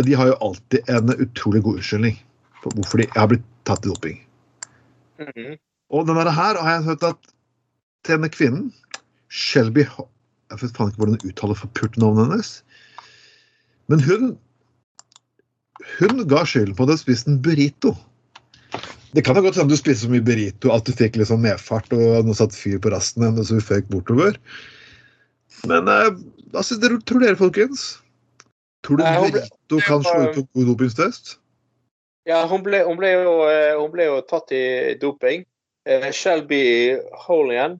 [0.03, 2.17] De har jo alltid en utrolig god unnskyldning
[2.61, 4.17] for hvorfor de har blitt tatt i doping.
[5.21, 5.55] Mhm.
[5.93, 7.31] Og denne her har jeg hørt at
[8.03, 8.73] til denne kvinnen,
[9.29, 12.51] Shelby Jeg vet faen ikke hvordan hun uttaler forpurte-navnet hennes.
[13.87, 14.35] Men hun
[15.99, 17.93] hun ga skylden på at hun spiste en burrito.
[19.15, 21.43] Det kan jo godt hende du spiste så mye burrito at du fikk litt sånn
[21.45, 24.39] medfart og noe satt fyr på rasten din, og hun føk bortover.
[25.69, 26.09] Men eh,
[26.51, 27.87] hva synes dere, tror dere, folkens?
[28.85, 31.37] Tror du burrito kan slå ut på god dopingstest?
[32.27, 34.65] Ja, hun ble, hun, ble jo, eh, hun ble jo tatt i
[35.01, 35.45] doping.
[35.85, 37.79] Eh, Shelby Holian.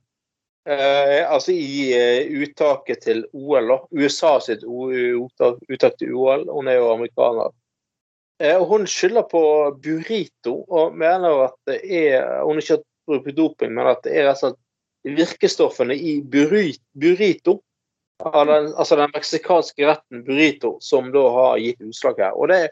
[0.70, 3.78] Eh, altså i eh, uttaket til OL, da.
[3.94, 6.46] USA sitt uttak, uttak til OL.
[6.50, 7.54] Hun er jo amerikaner.
[8.44, 9.42] Eh, og hun skylder på
[9.84, 14.04] burrito og mener at det er Hun har ikke brukt bruk på doping, men at
[14.04, 14.62] det er rett og slett
[15.16, 17.60] virkestoffene i burrito.
[18.18, 22.34] Den, altså den meksikanske retten burrito som da har gitt utslag her.
[22.34, 22.70] Og det,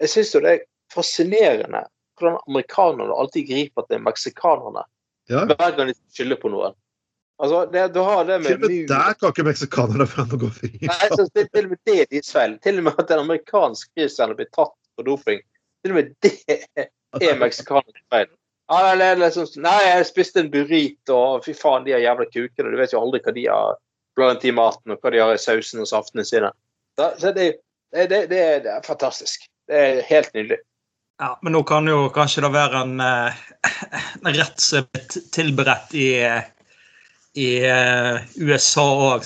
[0.00, 1.86] jeg syns jo det er fascinerende
[2.20, 4.86] hvordan amerikanerne alltid griper til meksikanerne
[5.30, 5.44] Ja.
[5.46, 6.74] hver gang de skylder på noen.
[7.42, 10.48] Altså, det, du har det Til med og med der kan ikke meksikanerne få gå
[10.50, 10.70] fri.
[10.82, 12.56] Nei, så det, til og med det er deres feil.
[12.62, 15.42] Til og med at en amerikansk har blir tatt for doping.
[15.82, 18.30] Til og med det er meksikanernes feil.
[18.72, 22.70] Ja, sånn, nei, jeg spiste en burrito, og fy faen, de er jævla kukene.
[22.72, 23.80] Du vet jo aldri hva de har
[24.16, 26.52] blant i maten, og hva de har i sausen og saftene sine.
[26.96, 27.48] Så, så det,
[27.92, 29.44] det, det, det, er, det fantastisk.
[29.68, 30.62] Det er helt nydelig.
[31.20, 33.42] Ja, men nå kan jo kanskje det være en, eh,
[34.22, 35.04] en rett som er
[35.36, 36.08] tilberedt i,
[37.34, 39.24] i eh, USA òg.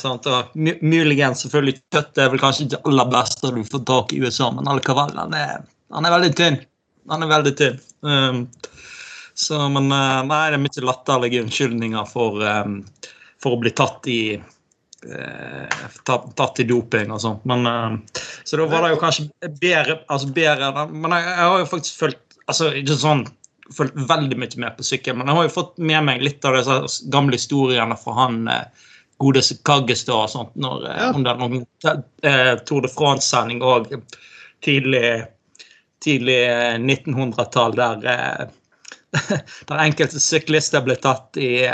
[0.54, 4.50] Muligens selvfølgelig kjøttet er vel kanskje ikke det aller beste du får tak i USA,
[4.54, 5.64] men allikevel, han er,
[5.94, 6.58] han er veldig tynn.
[7.10, 7.80] Han er veldig tynn.
[8.06, 8.42] Um,
[9.36, 12.78] så, men eh, nei, det er mye latterlige unnskyldninger for, um,
[13.42, 17.42] for å bli tatt i eh, tatt, i doping og sånt.
[17.50, 17.66] Men,
[18.46, 22.00] så da var det jo kanskje bedre, altså bedre Men jeg, jeg har jo faktisk
[22.04, 23.26] følt altså ikke sånn
[23.74, 26.56] fulgt veldig mye med på sykkel, men jeg har jo fått med meg litt av
[26.58, 28.84] disse gamle historiene fra han eh,
[29.22, 31.08] godeste Kaggestad og sånt, når, eh, Ja.
[31.14, 31.66] under er noen
[32.22, 33.90] eh, Tour de France-sending òg
[34.64, 35.24] tidlig,
[36.04, 38.46] tidlig eh, 1900-tall, der, eh,
[39.68, 41.66] der enkelte syklister ble tatt i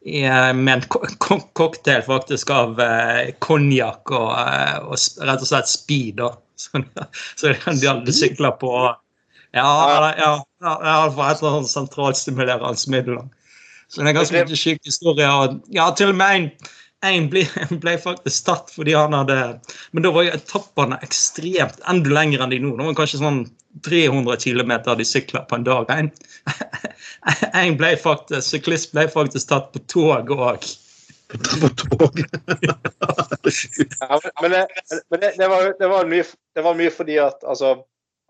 [0.00, 0.22] i,
[0.56, 0.84] med en
[1.52, 2.78] cocktail faktisk av
[3.44, 4.30] konjakk og,
[4.88, 6.22] og rett og slett speed.
[6.22, 6.30] da.
[6.60, 6.82] Så,
[7.36, 8.70] så de hadde sykla på
[9.52, 13.22] Ja, ja, ja, ja for et eller annet sentralstimulerende middel.
[13.90, 15.26] Så det er ganske mye syk historie.
[15.26, 16.50] Og, ja, til og med en,
[17.06, 17.44] en ble,
[17.82, 19.38] ble faktisk tatt fordi han hadde
[19.92, 22.76] Men da var jo etappene ekstremt enda lenger enn de nå.
[22.78, 23.42] Det var kanskje sånn
[23.86, 25.90] 300 km de sykla på en dag.
[25.94, 26.10] En,
[27.62, 30.70] en ble faktisk, syklist ble faktisk tatt på tog òg.
[31.30, 32.22] På tog.
[34.00, 34.66] Ja, men men, det,
[35.10, 37.72] men det, det, var, det, var mye, det var mye fordi at, altså,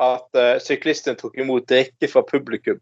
[0.01, 2.81] at uh, syklisten tok imot drikke fra publikum.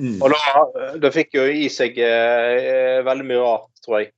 [0.00, 0.16] Mm.
[0.20, 0.64] Og da,
[1.02, 4.12] da fikk jo i seg uh, veldig mye rart, tror jeg.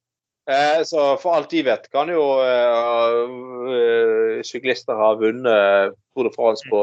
[0.51, 3.19] Eh, så for alt de vet, kan jo eh,
[3.77, 6.83] eh, syklister ha vunnet Tour de France på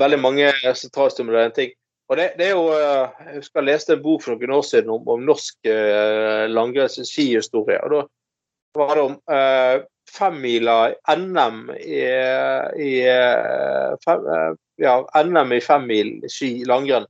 [0.00, 1.70] veldig mange sentralstimulerende ting.
[2.10, 4.66] Og det, det er jo eh, Jeg husker jeg leste en bok for noen år
[4.66, 7.78] siden om, om norsk uh, langrenns skihistorie.
[7.86, 8.02] og da
[8.74, 10.78] var det om eh, femmila
[11.16, 12.00] NM i,
[12.82, 17.06] i eh, fem, eh, ja, NM i femmil ski langrenn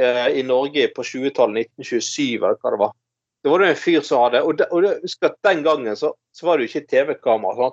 [0.00, 2.94] eh, i Norge på 20-tallet, 1927 eller hva det var.
[3.44, 5.96] Det var det en fyr som hadde Og, de, og det, husk at den gangen
[6.00, 7.70] så, så var det jo ikke TV-kamera.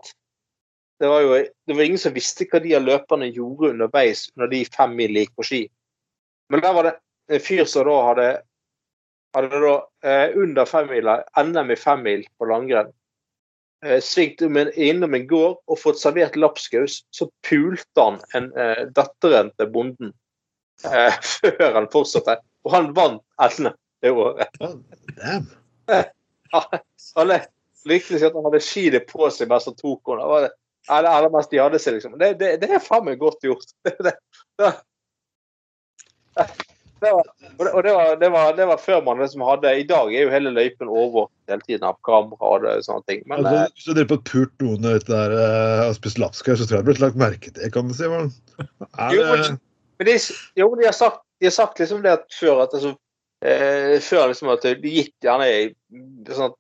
[1.00, 4.52] Det var jo det var ingen som visste hva de av løperne gjorde underveis når
[4.52, 5.62] de fem mil gikk på ski.
[6.52, 6.96] Men der var det
[7.32, 8.28] en fyr som da hadde,
[9.38, 12.92] hadde da, eh, under femmila NM i femmil på langrenn
[14.04, 19.72] svingt innom en gård og fått servert lapskaus, så pulte han en, eh, datteren til
[19.74, 20.14] bonden
[20.86, 22.38] eh, før han fortsatte.
[22.66, 24.50] Og han vant Elne det året.
[24.62, 25.50] Damn.
[27.16, 27.48] Han er
[27.90, 30.22] lykkelig at han hadde skiene på seg mens han tok henne.
[30.22, 30.58] Det var det-
[30.90, 32.16] Eller, eller mens de hadde seg, liksom.
[32.18, 33.68] Det, det, det er faen meg godt gjort.
[33.86, 34.14] Det, det,
[34.58, 34.72] det,
[37.02, 37.28] det var,
[37.74, 40.32] og det, var, det, var, det var før man liksom hadde I dag er jo
[40.34, 43.24] hele løypen overvåket hele tiden av kamera og det- sånne ting.
[43.26, 45.34] Men Altså, eh, hvis du driver på pult noen ute der
[45.88, 48.08] og spist lapskaus, så tror jeg det blir lagt merke til, kan du si.
[48.12, 48.32] Man.
[49.00, 49.58] Er Jo, det,
[50.00, 50.18] Men de,
[50.62, 52.96] jo, de har sagt, de har sagt liksom det at før at altså,
[53.42, 55.74] eh, Før liksom at de gikk gjerne
[56.30, 56.54] sånn,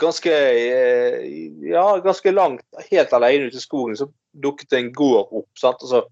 [0.00, 1.24] ganske eh,
[1.72, 5.48] Ja, ganske langt, helt alene ute i skogen, så dukket en gård opp.
[5.58, 5.82] sant?
[5.82, 6.02] Og så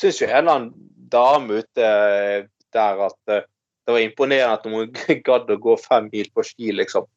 [0.00, 0.72] syns jo en eller annen
[1.10, 2.44] dame ute eh,
[2.76, 3.46] der at eh,
[3.86, 7.08] det var imponerende at noen gadd å gå fem mil på ski, liksom.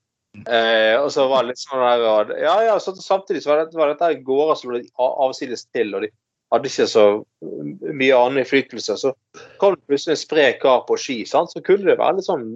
[0.50, 3.78] Eh, og så var det litt sånn der Ja, ja, så samtidig så var, det,
[3.78, 6.10] var dette gårder som ble avsides til, og de
[6.54, 7.06] hadde ikke så
[7.44, 8.98] mye annen innflytelse.
[9.02, 9.14] Så
[9.62, 11.54] kom det plutselig en sprek kar på ski, sant?
[11.54, 12.48] så kunne det være litt sånn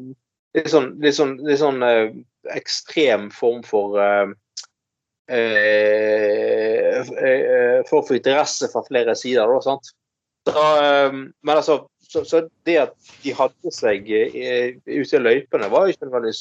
[0.57, 2.11] litt sånn, litt sånn, litt sånn eh,
[2.55, 4.33] ekstrem form for eh,
[5.29, 9.93] eh, eh, For for interesse fra flere sider, da, sant.
[10.47, 15.69] Så, eh, men altså, så, så det at de hadde seg eh, ute i løypene,
[15.71, 16.33] var jo ikke veldig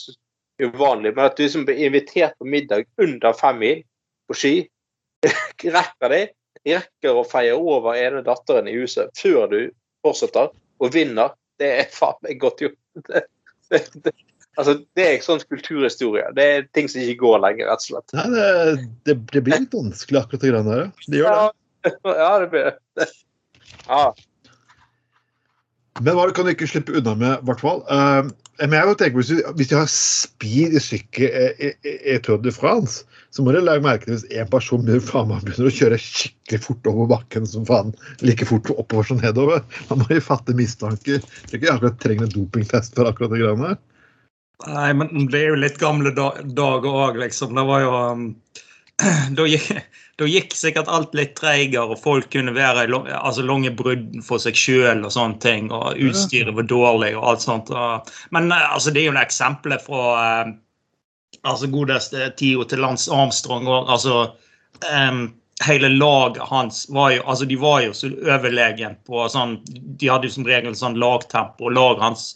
[0.63, 1.13] uvanlig.
[1.17, 3.83] Men at du som ble invitert på middag under fem mil
[4.31, 4.55] på ski,
[5.79, 6.23] rekker det?
[6.67, 9.61] Rekker å feie over ene datteren i huset før du
[10.07, 10.53] fortsetter
[10.83, 12.79] og vinner, det er faen meg godt gjort.
[13.67, 14.13] Det, det, det,
[14.55, 16.29] altså, det er sånn kulturhistorie.
[16.37, 18.13] Det er ting som ikke går lenger, rett og slett.
[18.15, 20.85] nei, det, det, det blir litt vanskelig, akkurat det greiene der.
[20.87, 21.09] ja.
[21.11, 21.49] Det gjør det.
[21.91, 23.09] Ja, ja det blir det.
[23.89, 24.05] Ja.
[26.05, 27.83] Men hva kan du ikke slippe unna med, i hvert fall?
[27.89, 28.29] Uh,
[28.61, 32.17] men jeg vil tenke, hvis, du, hvis du har speed i sykkel i, i, i
[32.25, 35.75] Tour de France, så må du legge merke til hvis en person begynner, begynner å
[35.79, 37.93] kjøre skikkelig fort over bakken som faen
[38.25, 39.61] like fort oppover som nedover.
[39.91, 41.21] Man må jo fatte mistanker.
[41.21, 43.77] Jeg tror ikke jeg akkurat trenger en dopingtest for akkurat det greiene.
[44.65, 47.53] Nei, men det er jo litt gamle da dager òg, liksom.
[47.59, 48.27] Det var jo um,
[49.37, 49.69] da, gikk,
[50.17, 54.41] da gikk sikkert alt litt treigere, og folk kunne være i altså, lange brudd for
[54.41, 55.69] seg sjøl og sånne ting.
[55.75, 57.73] Og utstyret var dårlig og alt sånt.
[57.73, 60.55] Og, men eh, altså, det er jo noen eksempler fra eh,
[61.45, 63.69] altså godeste tida til Lance Armstrong.
[63.69, 64.31] Og, altså,
[64.89, 65.27] um,
[65.67, 70.29] hele laget hans var jo altså de var jo så overlegen på sånn De hadde
[70.29, 72.27] jo som regel sånn lagtempo, og laget hans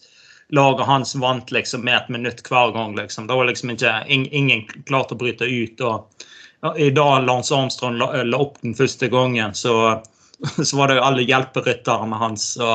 [0.57, 2.97] laget hans vant liksom med et minutt hver gang.
[2.97, 3.29] liksom.
[3.29, 5.81] Det var liksom ikke, ing, Ingen klarte å bryte ut.
[5.81, 6.29] og
[6.77, 10.03] I dag Lance Armstrong la, la opp den første gangen, så,
[10.65, 12.53] så var det jo alle hjelperytterne hans.
[12.59, 12.69] Så,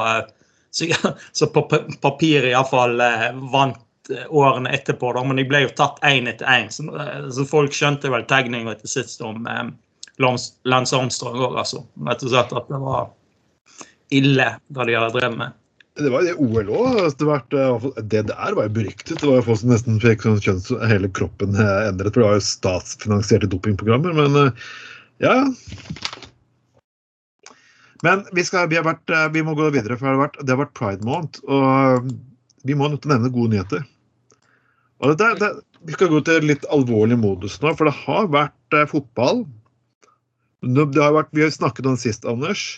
[0.74, 0.88] så,
[1.32, 5.74] så på pa- papiret iallfall eh, vant eh, årene etterpå, da, men de ble jo
[5.78, 6.72] tatt én etter én.
[6.74, 9.68] Så, eh, så folk skjønte vel tegninga til sist om eh,
[10.24, 11.84] Lance Armstrong òg, altså.
[12.08, 13.12] Rett og slett at det var
[14.16, 15.62] ille, det de hadde drevet med.
[15.96, 16.98] Det var jo det OL òg.
[18.04, 19.16] Det der var jo beryktet.
[19.22, 20.68] Det var jo folk som nesten fikk sånn kjønns...
[20.92, 22.12] Hele kroppen eh, endret.
[22.12, 24.18] For det var jo statsfinansierte dopingprogrammer.
[24.18, 24.66] Men eh,
[25.24, 25.38] ja.
[28.04, 30.40] Men vi, skal, vi, har vært, eh, vi må gå videre, for det har vært,
[30.44, 31.40] det har vært pride måned.
[31.48, 32.12] Og
[32.68, 33.88] vi må nevne gode nyheter.
[35.00, 35.54] Og det, det,
[35.88, 39.46] vi skal gå til litt alvorlig modus nå, for det har vært fotball.
[40.66, 42.74] Det har vært, vi har snakket om det sist, Anders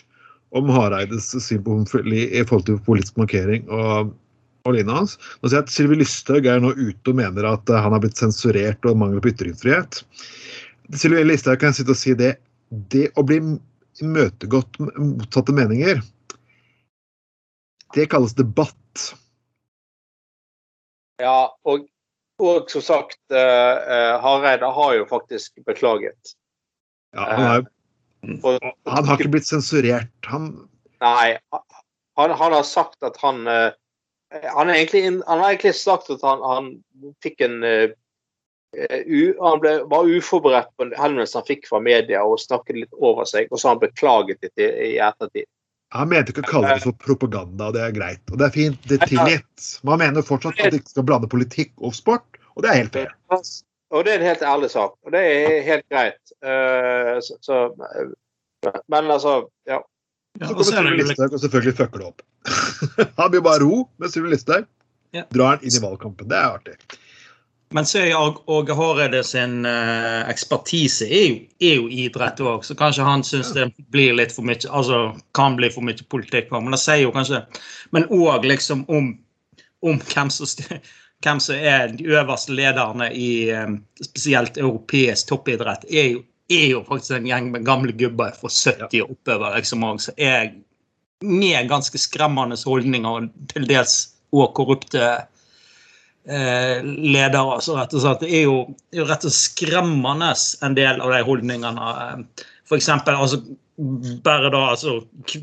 [0.56, 4.12] om Hareides syn på homofili i forhold til politisk markering og,
[4.64, 5.16] og lignende hans.
[5.40, 8.04] Nå ser jeg at Sylvi Lysthaug er nå ute og mener at eh, han har
[8.04, 10.02] blitt sensurert og mangler på ytringsfrihet.
[10.96, 12.36] Sylvi Lysthaug kan sitte og si det.
[12.92, 13.40] Det å bli
[14.04, 16.00] imøtegått med motsatte meninger,
[17.96, 18.74] det kalles debatt.
[21.18, 21.88] Ja, og,
[22.38, 26.36] og som sagt, uh, Hareide har jo faktisk beklaget.
[27.16, 27.66] Ja, han, er,
[28.26, 30.10] Og, han har ikke blitt sensurert.
[30.26, 30.50] Han,
[31.04, 33.70] nei, han, han har sagt at han uh,
[34.28, 36.72] han, er egentlig, han har egentlig sagt at han, han
[37.24, 37.88] fikk en uh,
[39.06, 42.98] u, Han ble, var uforberedt på en henvendelse han fikk fra media og snakket litt
[42.98, 45.48] over seg, og så har han beklaget det i, i ettertid.
[45.96, 48.24] han mente ikke å kalle det for propaganda, og det er greit.
[48.28, 49.70] Og det er fint, det er tilgitt.
[49.88, 52.98] Man mener fortsatt at de ikke skal blande politikk og sport, og det er helt
[52.98, 53.14] fair.
[53.90, 56.20] Og det er en helt ærlig sak, og det er helt greit.
[56.44, 57.60] Uh, så, så,
[58.92, 59.78] men altså, ja.
[60.38, 62.22] Ja, Så og så kommer er Sylvi Listhaug og selvfølgelig fucker det opp.
[63.20, 64.66] Han blir bare ro med Sylvi Listhaug.
[65.16, 65.24] Ja.
[65.32, 66.28] Drar han inn i valgkampen.
[66.28, 66.74] Det er artig.
[67.72, 72.76] Men så er Åge Hareide sin eh, ekspertise er jo, er jo idrett òg, så
[72.76, 75.00] kanskje han syns det blir litt for mye altså
[75.36, 76.52] kan bli for mye politikk.
[76.54, 77.42] Men det sier jo kanskje
[77.96, 79.10] Men òg liksom om,
[79.84, 80.80] om hvem, som, st-
[81.24, 86.84] hvem som er de øverste lederne i eh, spesielt europeisk toppidrett, er jo, er jo
[86.86, 90.52] faktisk en gjeng med gamle gubber fra 70 og oppover liksom, også, er
[91.24, 93.96] med ganske skremmende holdninger og til dels
[94.30, 95.04] og korrupte
[96.28, 97.58] eh, ledere.
[97.64, 98.60] Så rett og slett, det er jo,
[98.92, 101.88] er jo rett og slett skremmende en del av de holdningene.
[102.68, 103.40] For eksempel, altså,
[104.24, 105.00] bare da altså,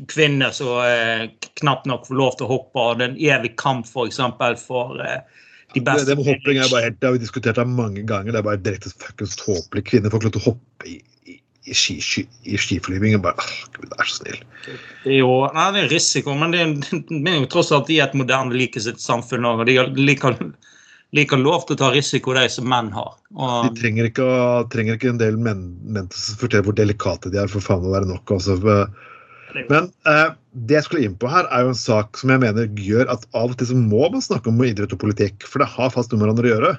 [0.08, 1.28] kvinner som eh,
[1.60, 4.56] knapt nok får lov til å hoppe, og det er en evig kamp for eksempel
[4.60, 5.42] for eh,
[5.76, 8.04] de Det, beste det med hopping er bare helt, det har vi diskutert det mange
[8.08, 8.32] ganger.
[8.32, 9.84] Det er bare direkte fuckings tåpelig.
[9.90, 10.96] Kvinner får ikke lov til å hoppe i,
[11.28, 11.36] i,
[11.68, 13.18] i, ski, i skiflyging.
[13.18, 14.38] og Bare, åh, Gud, vær så snill.
[14.66, 16.72] Det er jo nei, det er risiko, men det er,
[17.10, 19.66] det er jo tross alt i et moderne likestillingssamfunn òg.
[19.66, 20.38] Og de liker,
[21.16, 23.12] liker lov til å ta risiko, de som menn har.
[23.36, 24.30] De trenger ikke,
[24.72, 27.84] trenger ikke en del menn, menn til å fortelle hvor delikate de er, for faen
[27.84, 28.36] å være nok.
[28.38, 28.56] Altså.
[29.68, 32.68] Men eh, det jeg skulle inn på her, er jo en sak som jeg mener
[32.80, 35.68] gjør at av og til så må man snakke om idrett og politikk, for det
[35.74, 36.70] har fast noe med hverandre å gjøre.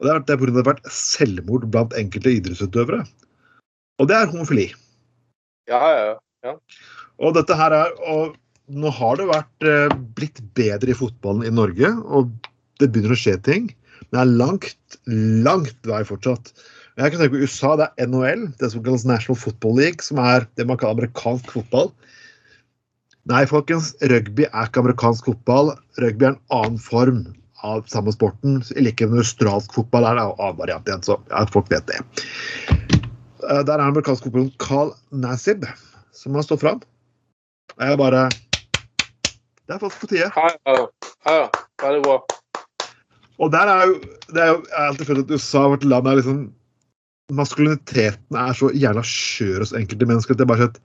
[0.00, 0.50] Og det er, det er pga.
[0.50, 3.02] det har vært selvmord blant enkelte idrettsutøvere.
[4.00, 4.70] Og det er homofili.
[5.68, 6.14] Ja, ja,
[6.46, 6.54] ja.
[7.20, 8.38] Og dette her er og
[8.70, 12.28] Nå har det vært eh, blitt bedre i fotballen i Norge, og
[12.78, 13.64] det begynner å skje ting.
[13.98, 14.98] Men det er langt,
[15.42, 16.52] langt vei fortsatt.
[16.94, 20.22] Jeg kan tenke på USA, det er NHL, det som kalles National Football League, som
[20.22, 21.90] er det man kaller amerikansk fotball.
[23.30, 25.68] Nei, folkens, rugby er ikke amerikansk fotball.
[26.02, 27.20] Rugby er en annen form
[27.62, 28.56] av samme sporten.
[28.74, 31.86] I likhet med australsk fotball er det en annen variant igjen, så ja, folk vet
[31.86, 32.00] det.
[32.72, 35.68] Eh, Der er amerikansk fotball Carl Nassib
[36.16, 36.82] som har stått fram.
[37.78, 40.30] Og jeg bare Det er faktisk på tide.
[40.34, 40.86] Ja,
[41.30, 41.48] ja.
[41.84, 42.18] Veldig bra.
[43.38, 43.94] Og der er jo
[44.34, 46.40] det er jo, Jeg har alltid følt at USA vært land der liksom
[47.30, 50.80] Maskuliniteten er så jævla skjør hos enkelte mennesker at det er bare sånn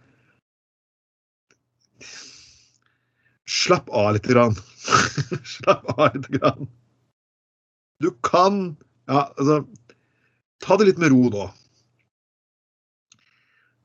[3.55, 4.27] Slapp av litt.
[4.27, 4.57] Grann.
[5.55, 6.27] Slapp av litt.
[6.35, 6.67] Grann.
[8.03, 8.75] Du kan
[9.07, 9.63] Ja, altså
[10.63, 11.45] Ta det litt med ro nå.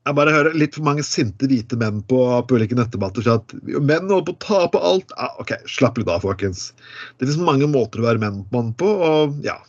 [0.01, 2.17] Jeg bare hører litt for mange sinte hvite menn på,
[2.49, 5.13] på ulike nettdebatter si at menn holder på å tape alt.
[5.13, 6.71] Ja, OK, slapp litt av, folkens.
[7.19, 9.59] Det finnes mange måter å være mann på, og ja.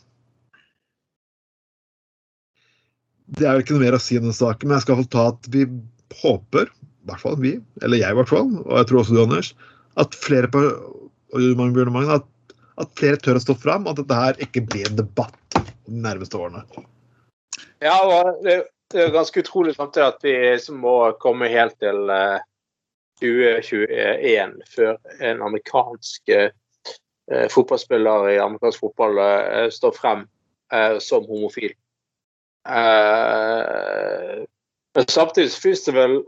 [3.37, 5.03] Det er jo ikke noe mer å si i denne saken, men jeg skal i
[5.03, 5.67] hvert fall ta at vi
[6.23, 7.53] håper, i hvert fall vi,
[7.85, 9.53] eller jeg i hvert fall, og jeg tror også du, Anders,
[10.01, 10.63] at flere på,
[11.33, 12.29] at,
[12.81, 16.39] at flere tør å stå fram, at dette her ikke blir en debatt de nærmeste
[16.39, 16.65] årene.
[17.83, 18.63] Ja, og det,
[18.95, 22.41] er ganske utrolig samtidig at vi må komme helt til eh,
[23.23, 26.51] 2021 før en amerikansk eh,
[27.51, 30.27] fotballspiller i amerikansk fotball eh, står frem
[30.75, 31.73] eh, som homofil.
[32.69, 34.43] Eh,
[34.95, 36.21] men samtidig finnes det vel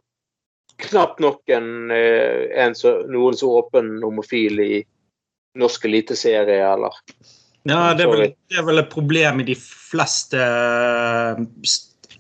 [0.77, 4.75] knapt nok en, eh, en så, noen så åpen homofil i
[5.59, 6.95] norsk eliteserie, eller
[7.65, 11.39] ja, det er, vel, det er vel et problem i de fleste eh,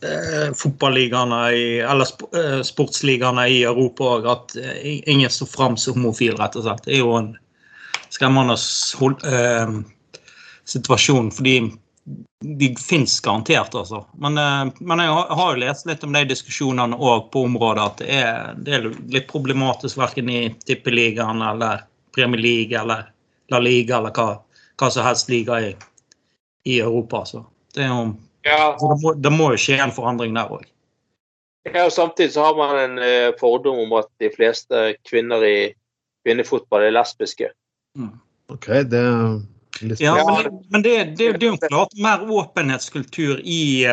[0.00, 1.40] eh, fotballigaene
[1.84, 6.56] eller sp eh, sportsligaene i Europa òg, at eh, ingen står fram som homofil, rett
[6.56, 6.86] og slett.
[6.86, 7.34] Det er jo en
[8.14, 8.56] skremmende
[9.00, 9.74] hol- eh,
[10.64, 11.72] situasjon, fordi de
[12.88, 14.06] fins garantert, altså.
[14.12, 17.84] Men, eh, men jeg har, har jo lest litt om de diskusjonene òg på området,
[17.84, 23.08] at det er, det er litt problematisk verken i Tippeligaen eller Premier League eller
[23.52, 24.28] La Liga eller hva,
[24.80, 25.72] hva som helst liga i,
[26.68, 27.24] i Europa.
[27.28, 28.04] Så det, er jo,
[28.46, 30.68] ja, så det, må, det må jo skje en forandring der òg.
[31.70, 35.56] Ja, og Samtidig så har man en eh, fordom om at de fleste kvinner i
[36.24, 37.48] kvinnefotball er lesbiske.
[38.52, 39.38] OK, det er
[39.82, 40.24] Ja, Ja.
[40.26, 43.86] men, det, men det, det, det er jo klart mer åpenhetskultur i,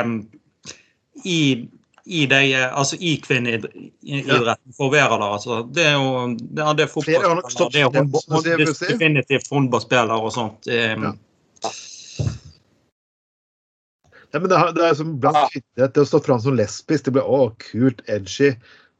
[1.25, 1.39] i,
[2.05, 5.25] i de, altså i kvinneidretten for være der.
[5.39, 5.61] Altså.
[5.73, 8.05] Det er jo det er, det er fotballspillere,
[8.45, 10.69] det er definitivt håndballspillere og sånt.
[10.69, 11.13] Ja.
[14.31, 17.03] Ja, men det, er- det er som blant kvinner det å stå fram som lesbisk,
[17.09, 18.53] det blir å, kult, edgy.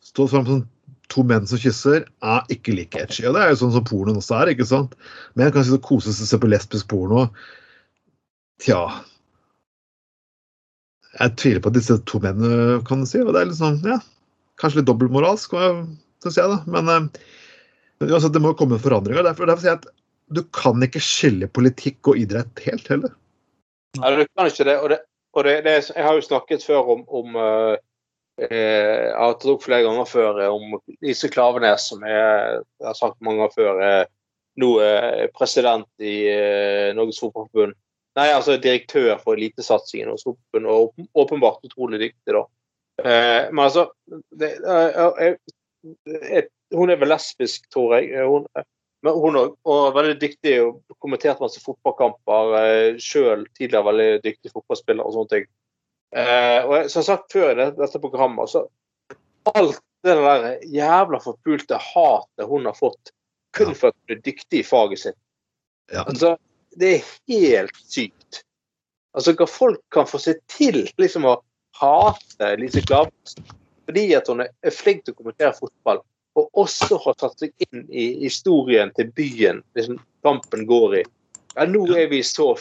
[0.03, 0.63] Stå fram som
[1.11, 3.25] to menn som kysser, er ikke like edgy.
[3.27, 4.95] Og det er jo sånn som pornoen også er, ikke sant?
[5.35, 7.27] Men kan sitte og kose seg og se på lesbisk porno.
[8.61, 8.81] Tja
[11.17, 13.97] Jeg tviler på at disse to mennene kan si, og det er sånn, ja
[14.61, 15.55] Kanskje litt dobbeltmoralsk,
[16.21, 16.59] syns jeg, da.
[16.69, 17.09] Men
[18.01, 19.23] men det må komme forandringer.
[19.27, 19.89] Derfor, derfor sier jeg at
[20.33, 23.13] du kan ikke skille politikk og idrett helt heller.
[23.99, 24.77] Ja, du kan ikke det.
[24.79, 24.99] Og, det,
[25.37, 27.75] og det, det, jeg har jo snakket før om, om eh,
[28.41, 32.97] Jeg har tatt opp flere ganger før eh, om Lise Klavenes, som jeg, jeg har
[32.97, 34.09] sagt mange ganger før, er
[34.59, 37.77] nå er president i eh, Norges Fotballforbund.
[38.19, 42.43] Nei, altså direktør for elitesatsingen hos Fotballforbundet, og åpenbart utrolig dyktig, da.
[43.01, 45.37] Eh, men altså det, jeg, jeg,
[46.35, 48.11] eh, Hun er vel lesbisk, tror jeg.
[48.15, 48.45] Eh, Hun,
[49.01, 53.47] men hun er og veldig dyktig og kommentert masse fotballkamper eh, sjøl.
[53.57, 55.47] Tidligere veldig dyktig fotballspiller og sånne ting.
[56.11, 58.67] Eh, og som sagt før i det- dette programmet, så
[59.55, 63.13] alt det der jævla forpulte hatet hun har fått
[63.53, 65.19] kun for at hun er dyktig i faget sitt.
[65.91, 66.03] Ja.
[66.03, 66.37] Altså,
[66.79, 68.43] det er helt sykt.
[69.13, 71.41] Altså, hva folk kan få seg til liksom å
[71.79, 73.35] hate Lise Klavs
[73.85, 75.99] fordi at hun er flink til å kommentere fotball,
[76.39, 81.03] og også har tatt seg inn i historien til byen liksom kampen går i.
[81.57, 82.53] Ja, nå er vi så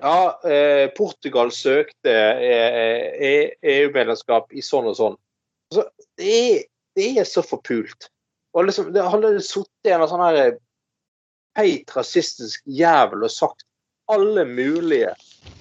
[0.00, 5.18] Ja, eh, Portugal søkte eh, eh, EU-medlemskap i sånn og sånn.
[5.72, 5.84] Altså,
[6.18, 6.62] det, er,
[6.96, 8.08] det er så forpult.
[8.56, 10.56] Og liksom, det hadde sittet en sånn her
[11.58, 13.66] heit rasistisk jævel og sagt
[14.12, 15.12] alle mulige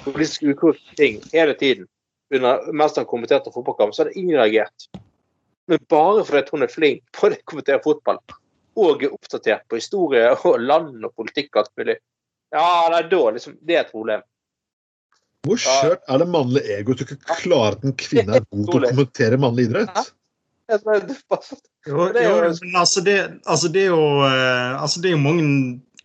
[0.04, 1.88] politiske ukorrekte ting hele tiden
[2.32, 4.88] under, mens han kommenterte fotballkamp, så hadde ingen reagert.
[5.68, 8.20] Men bare fordi hun er flink på å kommentere fotball,
[8.80, 11.98] og er oppdatert på historie og land og politikk og alt mulig,
[12.52, 14.24] ja, nei, da liksom, det er et problem.
[15.48, 18.68] Hvor skjørt er det mannlige egoet at du ikke klarer at en kvinne er god
[18.70, 20.12] til å kommentere mannlig idrett?
[20.70, 21.08] Det er
[21.88, 23.16] Jo, Det er jo, jo- altså det,
[23.50, 25.48] altså det er jo eh, altså det er jo mange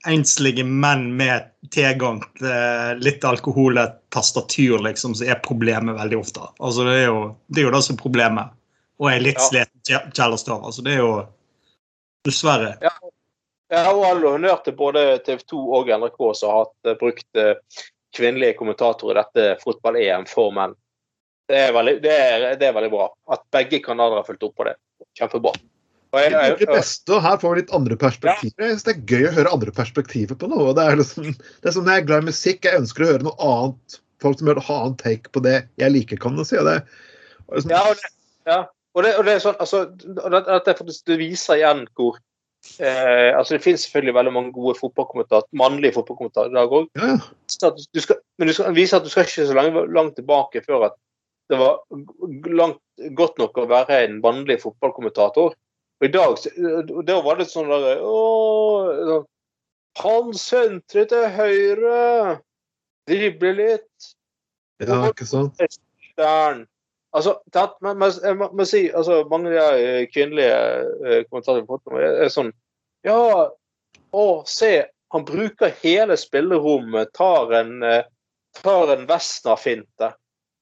[0.06, 6.18] enslige menn med tilgang til litt alkohol og et tastatur liksom, som er problemet veldig
[6.22, 6.46] ofte.
[6.62, 7.20] Altså det er jo
[7.50, 8.54] det, er jo det som er problemet.
[9.02, 9.48] Og er litt Ja.
[9.50, 10.56] sliten kjæ- kjæreste.
[10.64, 11.26] Altså det er jo
[12.26, 12.72] Dessverre.
[12.82, 12.90] Ja,
[13.74, 17.54] og all honnør til både TV 2 og NRK som har hatt, eh, brukt eh,
[18.16, 20.76] kvinnelige kommentatorer i dette fotball-EM for menn.
[21.46, 23.08] Det er, veldig, det, er, det er veldig bra.
[23.30, 24.74] At begge kanaler har fulgt opp på det.
[25.18, 25.52] Kjempebra.
[26.16, 28.62] Jeg, Det er jeg, det beste, og Her får vi litt andre perspektiver.
[28.62, 30.72] Jeg synes Det er gøy å høre andre perspektiver på noe.
[30.76, 33.10] Det er liksom, det er som når jeg er glad i musikk, jeg ønsker å
[33.10, 33.98] høre noe annet.
[34.24, 36.56] Folk som gjør et annet take på det jeg liker, kan du si.
[36.56, 36.76] Det,
[37.52, 38.12] liksom, ja, og det,
[38.48, 38.60] ja.
[38.96, 42.16] Og det, og det er sånn, altså, og det, er faktisk, det viser igjen hvor
[42.80, 46.88] eh, altså Det finnes selvfølgelig veldig mange gode fotballkommentarer, mannlige fotballkommentatorer i dag òg.
[47.00, 47.70] ja,
[48.38, 50.98] men du skal vise at du skal ikke så langt, langt tilbake før at
[51.50, 51.78] det var
[52.58, 52.80] langt,
[53.14, 55.54] godt nok å være en mannlig fotballkommentator.
[55.96, 56.36] Og i dag
[57.08, 59.22] da var det sånn der Å,
[60.02, 62.40] han sentrer til høyre.
[63.06, 64.08] Dribler litt.
[64.82, 65.62] ja, ikke sant?
[66.18, 66.64] Der.
[67.16, 70.58] Altså, tatt, men, men, jeg må, må si, altså, mange av de eh, kvinnelige
[71.00, 72.52] uh, kommentarene har fått er, er sånn
[73.06, 73.16] Ja,
[74.12, 74.70] å, se,
[75.14, 78.02] han bruker hele spillerommet, tar en, uh,
[78.60, 80.10] tar en Vesna-finte.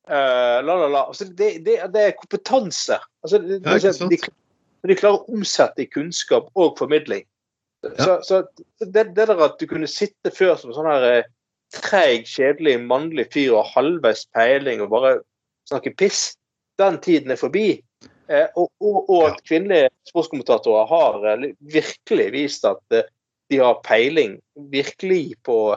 [0.04, 1.02] Uh, la, la, la.
[1.08, 3.00] Altså, det, det, det er kompetanse.
[3.24, 4.12] Altså, det, Ja, sant?
[4.12, 4.20] de,
[4.84, 7.24] de klarer å omsette i kunnskap og formidling.
[7.98, 8.42] Så, så
[8.80, 11.26] det, der at du kunne sitte før som sånn her
[11.74, 15.14] treig, kjedelig, mannlig fyr og halvveis peiling og bare
[15.68, 16.34] snakke piss,
[16.78, 17.68] den tiden er forbi.
[18.28, 23.08] Eh, og, og, og kvinnelige sportskommentatorer har eh, virkelig vist at eh,
[23.52, 24.38] de har peiling
[24.72, 25.76] virkelig på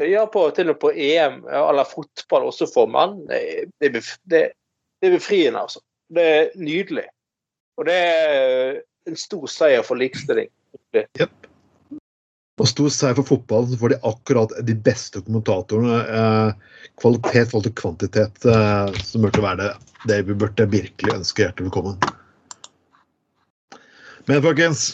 [0.00, 3.18] ja, på, til og med på EM eller fotball også for menn.
[3.28, 4.00] Det, det,
[4.32, 4.44] det,
[5.04, 5.82] er befriende, altså.
[6.08, 7.04] Det er nydelig.
[7.76, 10.48] Og det er en stor seier for likestilling.
[12.62, 16.00] Og stor seier for fotballen, så får de akkurat de beste kommentatorene.
[16.18, 19.70] Eh, kvalitet forhold til kvantitet, eh, som burde være det,
[20.10, 21.96] det vi burde virkelig ønske hjertelig velkommen.
[24.30, 24.84] Men folkens,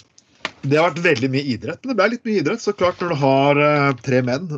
[0.65, 1.83] det har vært veldig mye idrett.
[1.83, 4.49] Men det ble litt mye idrett, så klart, når du har eh, tre menn.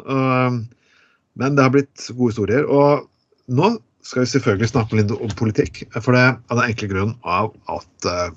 [1.35, 2.69] men det har blitt gode historier.
[2.71, 3.09] Og
[3.51, 5.85] nå skal vi selvfølgelig snakke litt om politikk.
[5.99, 8.31] For det er den enkle grunnen av at eh,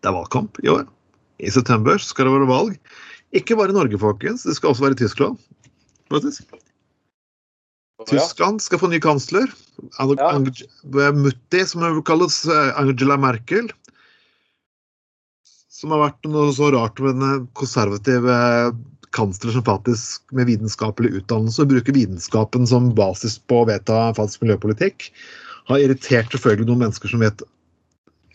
[0.00, 0.86] det er valgkamp i år.
[1.40, 2.76] I september skal det være valg.
[3.36, 4.44] Ikke bare i Norge, folkens.
[4.46, 5.38] Det skal også være i Tyskland.
[6.10, 6.44] faktisk.
[8.08, 9.50] Tyskland skal få ny kansler.
[9.98, 10.30] Ja.
[11.12, 13.68] Mutti, som hun kalles eh, Angela Merkel.
[15.80, 18.72] Som har vært noe så rart med den konservativ eh,
[19.16, 24.44] kansler som faktisk med vitenskapelig utdannelse og bruker vitenskapen som basis på å vedta faktisk
[24.44, 25.10] miljøpolitikk.
[25.70, 27.44] Har irritert selvfølgelig noen mennesker som vet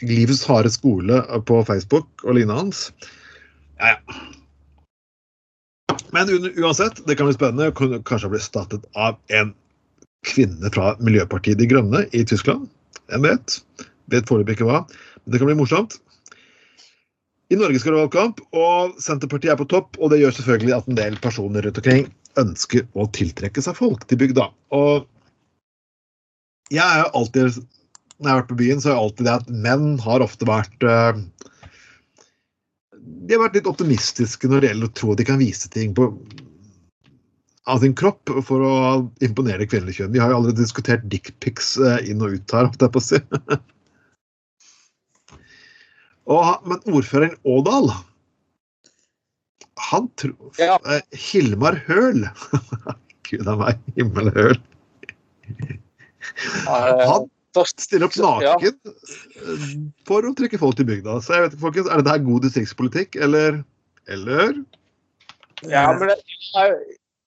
[0.04, 2.90] livets harde skole på Facebook og lignende hans.
[3.80, 4.20] Ja, ja.
[6.16, 6.30] Men
[6.64, 7.72] uansett, det kan bli spennende.
[8.08, 9.52] Kanskje bli startet av en
[10.26, 12.70] kvinne fra Miljøpartiet De Grønne i Tyskland.
[13.12, 13.60] Hvem vet?
[14.12, 14.84] Vet foreløpig ikke hva.
[15.24, 15.98] Men det kan bli morsomt.
[17.54, 20.00] I Norge skal det være valgkamp, og Senterpartiet er på topp.
[20.00, 22.08] Og det gjør selvfølgelig at en del personer rundt omkring
[22.42, 24.50] ønsker å tiltrekke seg folk til bygda.
[24.76, 25.06] Og
[26.74, 27.60] jeg er jo alltid
[28.16, 30.86] Når jeg har vært på byen, så er alltid det at menn har ofte vært
[30.88, 31.18] eh,
[32.96, 35.92] De har vært litt optimistiske når det gjelder å tro at de kan vise ting
[35.98, 36.10] på
[37.66, 38.74] av sin kropp for å
[39.26, 40.12] imponere det kvinnelige kjønn.
[40.14, 43.06] Vi har jo allerede diskutert dickpics eh, inn og ut her, holdt jeg på å
[43.08, 43.18] si.
[46.26, 47.92] Og, men ordføreren Ådal
[49.92, 50.78] Han tror Ja.
[50.90, 52.24] eh, Hilmar Høl
[53.30, 54.58] Gud a meg, himmel høl.
[55.50, 57.26] Eh, Han
[57.64, 58.98] stiller opp naken ja.
[60.08, 61.18] for å trykke folk til bygda.
[61.24, 63.64] Så jeg vet ikke, folkens, Er det her god distriktspolitikk, eller
[64.12, 64.54] Eller
[65.66, 66.18] Ja, men det,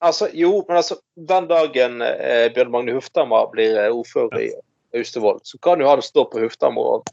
[0.05, 4.51] altså, jo, men altså, den dagen eh, Bjørn Magne Hufthammer blir eh, ordfører i
[4.95, 7.09] Austevoll, så kan jo han stå på Hufthammer og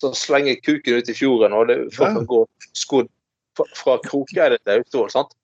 [0.00, 2.40] så slenge kuken ut i fjorden, og det folk kan gå
[2.78, 3.10] skodd
[3.58, 5.10] fra, fra Krokeide til Austevoll.
[5.12, 5.34] sant?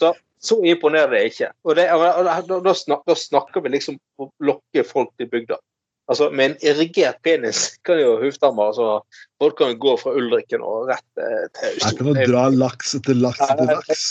[0.00, 1.50] Så, så imponerer det ikke.
[1.66, 5.60] Og, det, og da, da, da snakker vi liksom om å lokke folk til bygda.
[6.08, 9.00] Altså, Med en irrigert penis kan jo Hufthammer altså,
[9.42, 12.14] Folk kan jo gå fra Ulriken og rett eh, til Er Austevoll.
[12.14, 14.04] kan å dra laks etter laks etter laks.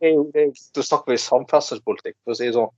[0.00, 0.44] Det jo- det
[0.76, 2.68] Da snakker vi samferdselspolitikk, for å si det sånn.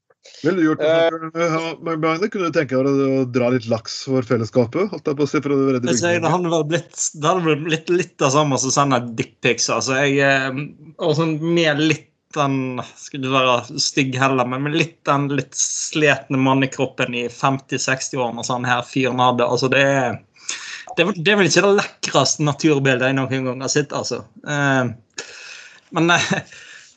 [0.44, 1.10] Ville du gjort Eh.
[1.32, 1.46] det,
[1.82, 2.28] Magne?
[2.30, 4.90] Kunne du tenke deg å dra litt laks for fellesskapet?
[4.92, 7.24] Holdt jeg på å si, for å redde Jeg sier, det hadde vel blitt, det
[7.30, 9.70] hadde blitt litt det samme som å sende dickpics.
[9.72, 10.50] Altså, jeg eh,
[11.00, 15.56] og sånn med litt den Skal ikke være stygg heller, men med litt den litt
[15.58, 19.46] sletne mannekroppen i 50-60-årene sånn her fyren hadde.
[19.46, 20.18] Altså, det er
[20.96, 24.22] det, er- det er vel ikke det lekreste naturbildet jeg noen gang har sett, altså.
[24.46, 24.90] Eh,
[25.96, 26.26] men eh,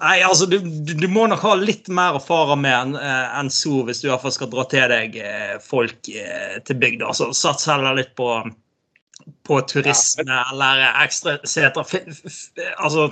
[0.03, 3.83] Nei, altså, du, du, må nok ha litt mer å fare med enn en så
[3.87, 7.07] hvis du i hvert fall skal dra til deg eh, folk eh, til bygda.
[7.13, 8.27] Altså, sats heller litt på,
[9.47, 11.87] på turisme eller ekstra seter.
[12.83, 13.05] Altså,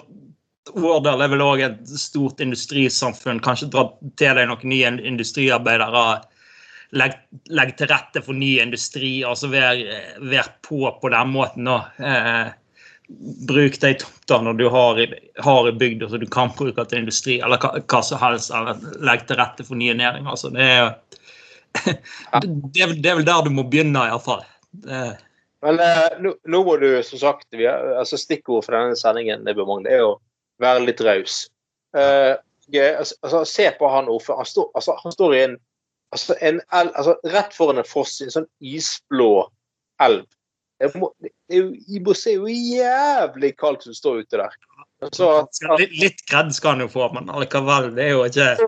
[0.70, 3.42] Årdal er vel òg et stort industrisamfunn.
[3.42, 3.88] Kanskje dra
[4.20, 6.06] til deg noen nye industriarbeidere.
[7.00, 7.16] Legg,
[7.50, 9.22] legg til rette for ny industri.
[9.26, 9.80] altså Vær,
[10.22, 11.72] vær på på den måten.
[11.72, 12.52] Eh,
[13.48, 15.08] bruk de tomtene du har i,
[15.44, 18.54] har i bygda som du kan bruke til industri, eller hva, hva som helst.
[18.54, 20.30] eller Legg til rette for nye næringer.
[20.30, 20.94] altså Det er,
[22.46, 24.46] det, er, det er vel der du må begynne, iallfall.
[25.62, 29.46] Men eh, nå, nå må du, som sagt vi har, altså Stikkord for denne sendingen
[29.46, 30.20] det, er å
[30.62, 31.44] være litt raus.
[31.98, 32.38] Uh,
[32.72, 34.46] altså, se på han ordføreren.
[34.46, 35.58] Han, altså, han står i en,
[36.16, 39.34] altså, en el, altså, rett foran en foss i en sånn isblå
[40.04, 40.26] elv.
[40.82, 44.56] Det, må, det, er jo, det se jo jævlig kaldt som står ute der.
[45.14, 45.28] Så,
[45.80, 48.68] Litt, litt gredd skal han jo få, men allikevel, det er jo ikke det,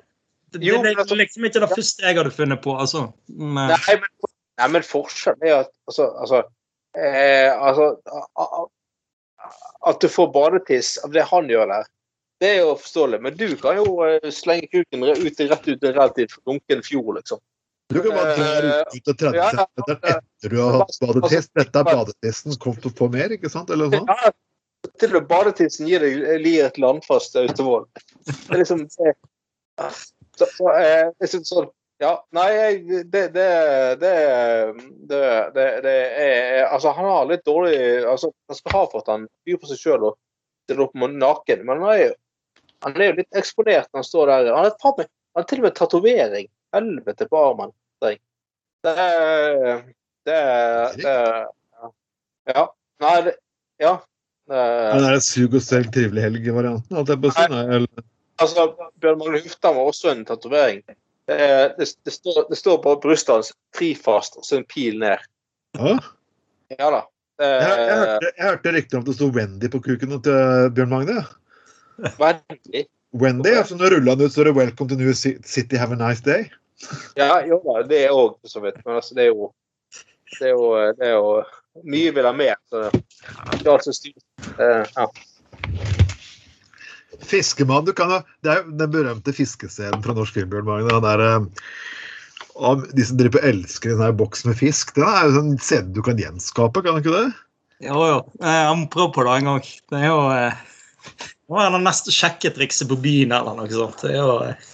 [0.54, 2.76] det, det men altså- er liksom ikke det første jeg hadde funnet på.
[2.78, 3.08] altså.
[3.30, 4.32] Men, Nei, men,
[4.62, 6.44] nei, men forskjellen er at altså, altså,
[6.98, 7.90] eh, altså
[9.84, 11.90] At du får badetiss av det han gjør der,
[12.44, 13.20] det er jo forståelig.
[13.24, 17.18] Men du kan jo eh, slenge kuken ut, rett ut i en relativt lunken fjord,
[17.20, 17.42] liksom.
[17.94, 19.66] Du kan bare dra ut til 30 Ja, ja.
[19.68, 21.50] cm etter du har hatt badetiss.
[21.60, 22.56] Dette er badetissen.
[22.64, 23.72] Kom til å få mer, ikke sant?
[23.74, 24.10] Eller noe sånt?
[24.10, 27.86] Ja, til og med badetissen gir deg lir et landfast Austevoll.
[28.26, 29.14] Det er liksom det,
[30.40, 31.70] så, så, eh, jeg synes sånn
[32.04, 32.50] Ja, nei,
[32.84, 33.22] det, det,
[34.02, 34.14] det,
[35.08, 35.20] det,
[35.56, 39.28] det, det er Altså, han har litt dårlig altså, Han skal ha for at han
[39.48, 40.18] byr på seg sjøl og
[40.66, 42.14] stiller opp naken, men han er, jo,
[42.84, 44.50] han er jo litt eksponert når han står der.
[44.56, 46.48] Han har, faen meg- til og med tatovering.
[46.76, 47.72] Helvete armen.
[48.04, 49.84] Det er
[50.26, 51.94] Det er det, er-
[52.54, 52.68] Ja.
[53.04, 53.36] Nei, det
[53.80, 53.94] Ja.
[54.52, 56.98] Eh, Den der sug og selg trivelig helg-varianten?
[58.44, 58.66] Altså,
[59.00, 60.84] Bjørn Magne Hufta var også en tatovering.
[61.28, 65.00] Det, er- det, det, står- det står på brystet hans 'trifast' og så en pil
[65.00, 65.18] ned.
[65.80, 65.98] Ja.
[66.78, 67.02] Ja da.
[67.40, 70.90] Jeg, jeg, hørte, jeg hørte rykter om at det sto Wendy på kuken til Bjørn
[70.92, 71.24] Magne.
[72.20, 72.84] Wendy?
[73.14, 76.00] Wendy, altså Når rulla den ut, så er det 'Welcome to New City, have a
[76.10, 76.50] nice day'.
[77.18, 78.82] Ja, jo da, det er òg for så vidt.
[78.86, 79.52] Men altså, det er jo
[80.40, 81.44] Det er jo, det er jo
[81.84, 82.56] Mye vil ha mer.
[82.70, 84.24] Så det er altså styrt.
[84.60, 85.06] Eh, ja.
[87.22, 90.90] Fiskemann, du kan ha Det er jo den berømte fiskescenen fra norsk film, Bjørn Magne.
[90.90, 91.72] Den der, eh,
[92.56, 94.94] om de som driver på elsker en sånn boks med fisk.
[94.98, 97.32] Det er jo en scene du kan gjenskape, kan du ikke det?
[97.84, 98.20] Jo, jo.
[98.42, 99.72] Eh, Jeg må prøve på det en gang.
[99.92, 100.62] Det er jo eh,
[101.52, 104.00] Nå er det neste sjekketrikset på byen eller noe sånt.
[104.02, 104.70] Det er jo eh,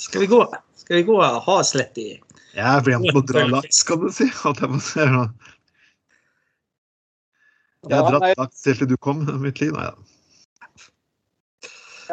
[0.00, 0.40] Skal vi gå
[0.80, 2.08] Skal vi gå og ha oss litt i
[2.56, 4.26] Jeg er flink på å dra laks, kan du si.
[4.42, 5.28] Holdt jeg må se nå.
[7.88, 9.70] Jeg har dratt laks helt til du kom, mitt liv.
[9.76, 9.94] Nei da.
[9.94, 10.17] Ja,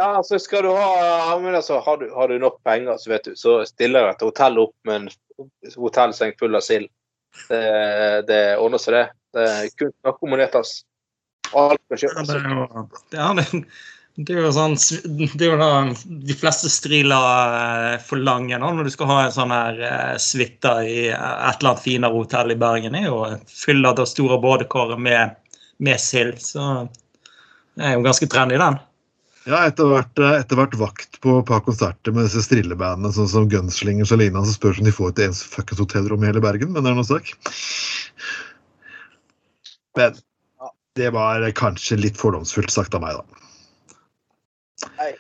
[0.04, 3.36] altså skal du ha men altså, har, du, har du nok penger, så vet du,
[3.40, 5.10] så stiller et hotell opp med en
[5.76, 6.90] hotellseng full av sild.
[7.50, 7.64] Det,
[8.30, 9.06] det ordner seg, det.
[9.36, 10.78] Det er kun snakk om monetas.
[11.52, 12.32] Kan Ja, kjøpes.
[12.32, 13.64] Det jo,
[14.16, 14.78] det er, jo sånn
[15.36, 15.70] Det er jo da
[16.08, 20.72] de fleste striler eh, forlanger nå når du skal ha en sånn her eh, suite
[20.88, 22.96] i et eller annet finere hotell i Bergen.
[22.96, 23.22] er jo
[23.52, 25.36] fylle det store badekaret med,
[25.84, 26.40] med sild.
[26.42, 26.88] Så
[27.76, 28.80] det er jo ganske trendy, den.
[29.46, 33.30] Ja, etter hvert, eh, etter hvert vakt på et par konserter med disse strillebandene sånn
[33.30, 36.42] som Gunslingers og lignende, så spørs om de får et eneste fuckings hotellrom i hele
[36.42, 37.30] Bergen, men det er noe sak.
[40.00, 40.18] Men
[40.98, 44.90] det var kanskje litt fordomsfullt sagt av meg, da.
[44.98, 45.14] Nei.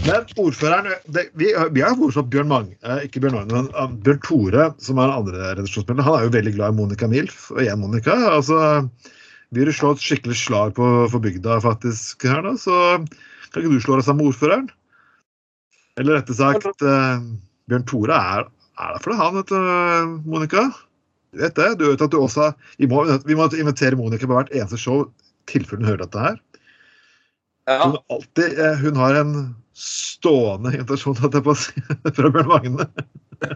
[0.00, 3.96] Men ordføreren det, Vi, vi har fortsatt Bjørn Mang, eh, ikke Bjørn Magne, men eh,
[4.06, 6.06] Bjørn Tore, som er den andre redaksjonsmedlemmet.
[6.06, 7.50] Han er jo veldig glad i Monica Milf.
[7.52, 8.16] Og igjen Monica.
[8.38, 8.60] altså
[9.50, 12.54] Vi vil slå et skikkelig slag på, for bygda, faktisk, her, da.
[12.56, 12.78] Så
[13.50, 14.68] kan ikke du slå deg sammen med ordføreren?
[16.00, 17.24] Eller rettere sagt, eh,
[17.70, 18.46] Bjørn Tore er,
[18.80, 20.68] er der for det, han, vet du, Monica.
[21.30, 21.70] Du vet det.
[21.78, 25.04] Du vet at du også Vi må, vi må invitere Monica på hvert eneste show
[25.04, 25.10] i
[25.50, 26.38] tilfelle hun hører dette her.
[27.68, 27.84] Ja.
[27.84, 29.34] Hun, alltid, eh, hun har en
[29.76, 31.16] stående invitasjon
[32.16, 32.88] fra Bjørn Magne.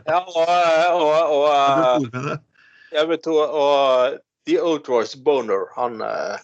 [0.08, 0.38] ja og,
[0.94, 2.38] og, og,
[2.94, 3.08] jeg.
[3.10, 4.18] vet, og, og
[4.48, 4.86] The Old
[5.24, 6.38] Boner, han eh,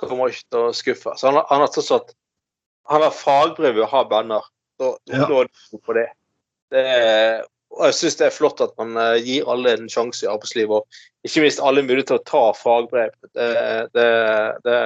[0.00, 1.14] kommer ikke til å skuffe.
[1.18, 2.14] Så han, han har tross alt
[2.90, 4.44] han har fagbrev i å ha banner.
[4.80, 5.78] Så da, Ja.
[5.84, 6.08] på det.
[6.70, 10.24] det er, og jeg syns det er flott at man eh, gir alle en sjanse
[10.26, 13.12] i arbeidslivet, og ikke minst alle mulighet til å ta fagbrev.
[13.32, 13.52] Det,
[13.94, 14.08] det,
[14.64, 14.78] det,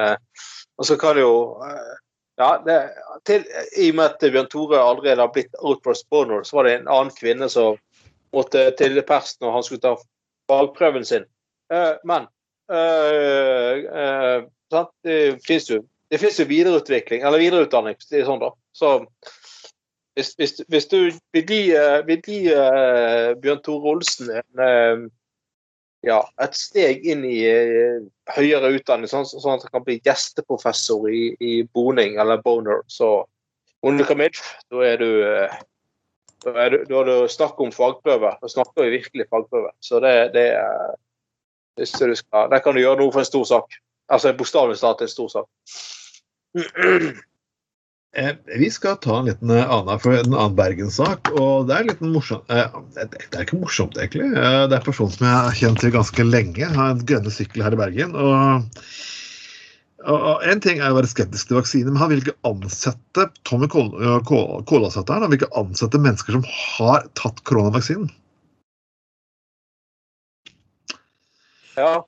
[0.77, 1.95] og så kan det jo eh,
[2.37, 2.77] ja, det,
[3.25, 3.47] til,
[3.81, 6.91] I og med at Bjørn Tore allerede har blitt Outburst Boner, så var det en
[6.93, 7.79] annen kvinne som
[8.37, 9.95] måtte til pers når han skulle ta
[10.51, 11.25] fagprøven sin.
[11.73, 12.29] Eh, men
[12.71, 14.93] eh, eh, sant?
[15.07, 15.81] det fins jo,
[16.11, 17.97] det finnes jo videreutvikling, eller videreutdanning.
[18.11, 18.53] Det er sånn da.
[18.77, 18.93] Så
[20.17, 20.99] hvis, hvis, hvis du
[21.35, 25.07] vil gi, eh, Bjørn Tore Olsen en, eh,
[26.07, 27.41] ja, et steg inn i
[28.37, 33.25] høyere utdanning, sånn, sånn at han kan bli gjesteprofessor i, i boning eller boner, så
[33.83, 35.11] Monica Milf, da er du
[36.47, 38.31] da er du, da er det snakk om fagprøve.
[38.39, 39.73] Da snakker vi virkelig fagprøve.
[39.83, 40.95] Så det, det, er-
[41.77, 43.75] du skal, der kan du gjøre noe for en stor sak.
[44.13, 45.47] Altså bokstavelig talt en stor sak.
[48.17, 51.33] Eh, Vi skal ta en liten eh, annen, for en annen Bergen-sak.
[51.37, 52.47] og Det er litt morsomt.
[52.49, 54.31] eh, Det er ikke morsomt, egentlig.
[54.33, 56.71] Eh, Det er en person som jeg har kjent til ganske lenge.
[56.79, 58.15] Har en grønne sykkel her i Bergen.
[58.17, 58.63] og
[60.07, 63.67] og En ting er å være skeptisk til vaksiner, men han vil ikke ansette Tommy
[63.67, 65.19] Kolasæter.
[65.19, 68.13] han vil ikke ansette mennesker som har tatt koronavaksinen.
[71.77, 72.05] Ja,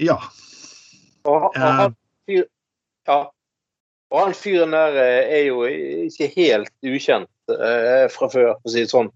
[0.00, 0.18] Ja.
[1.24, 1.94] og, og Eh, han
[2.26, 2.44] fyr,
[3.08, 3.20] ja.
[4.14, 8.74] Og han fyren der eh, er jo ikke helt ukjent eh, fra før, for å
[8.74, 9.10] si det sånn.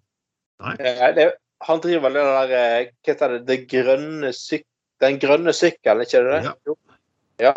[0.79, 1.29] Eh, det,
[1.67, 3.43] han driver det der eh, Hva heter det?
[3.47, 4.65] det grønne syk,
[4.99, 6.39] Den grønne sykkelen, ikke det?
[6.49, 6.55] Ja.
[6.67, 6.77] Jo.
[7.43, 7.55] ja.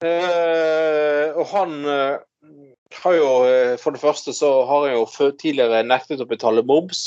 [0.00, 2.16] Uh, og han uh,
[3.02, 7.02] har jo uh, For det første så har han jo tidligere nektet å betale moms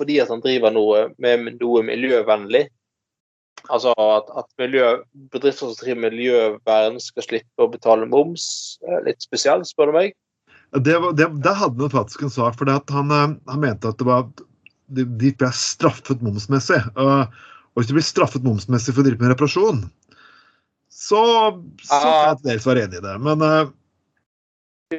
[0.00, 2.64] fordi at han driver noe med noe miljøvennlig.
[3.70, 4.88] Altså at, at miljø,
[5.30, 8.78] bedrifter som driver miljøvern skal slippe å betale moms.
[9.06, 10.14] Litt spesielt, spør du meg.
[10.72, 13.88] Det, var- det, der hadde han faktisk en sak, for det han, eh, han mente
[13.92, 14.24] at det var,
[14.92, 16.80] de, de ble straffet momsmessig.
[16.96, 19.84] Og, og hvis du blir straffet momsmessig for å drive med reparasjon,
[20.92, 21.20] så,
[21.84, 22.24] så kan Ah.
[22.32, 23.14] jeg til dels være enig i det.
[23.24, 23.70] Men eh,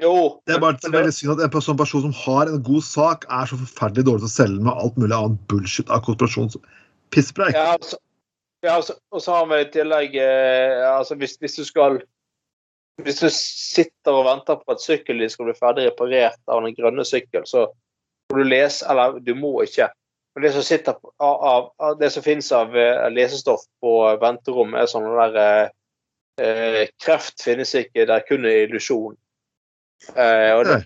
[0.02, 0.14] Jo.
[0.48, 3.26] det er bare men- veldig synd at en sånn person som har en god sak,
[3.30, 7.54] er så forferdelig dårlig til å selge med alt mulig annet bullshit av konspirasjonspisspreik.
[7.54, 7.98] Ja, altså,
[8.64, 12.02] ja, altså, og så har vi i tillegg eh, altså hvis, hvis du skal
[13.04, 16.76] Hvis du sitter og venter på at sykkelen din skal bli ferdig reparert av den
[16.78, 17.66] grønne sykkel, så
[18.30, 19.88] må du lese Eller du må ikke.
[20.36, 24.90] Men det som, sitter av, av, det som finnes av eh, lesestoff på venterom, er
[24.90, 25.74] sånn der eh,
[26.42, 29.18] eh, Kreft finnes ikke, det er kun en illusjon.
[30.14, 30.80] Eh, og det,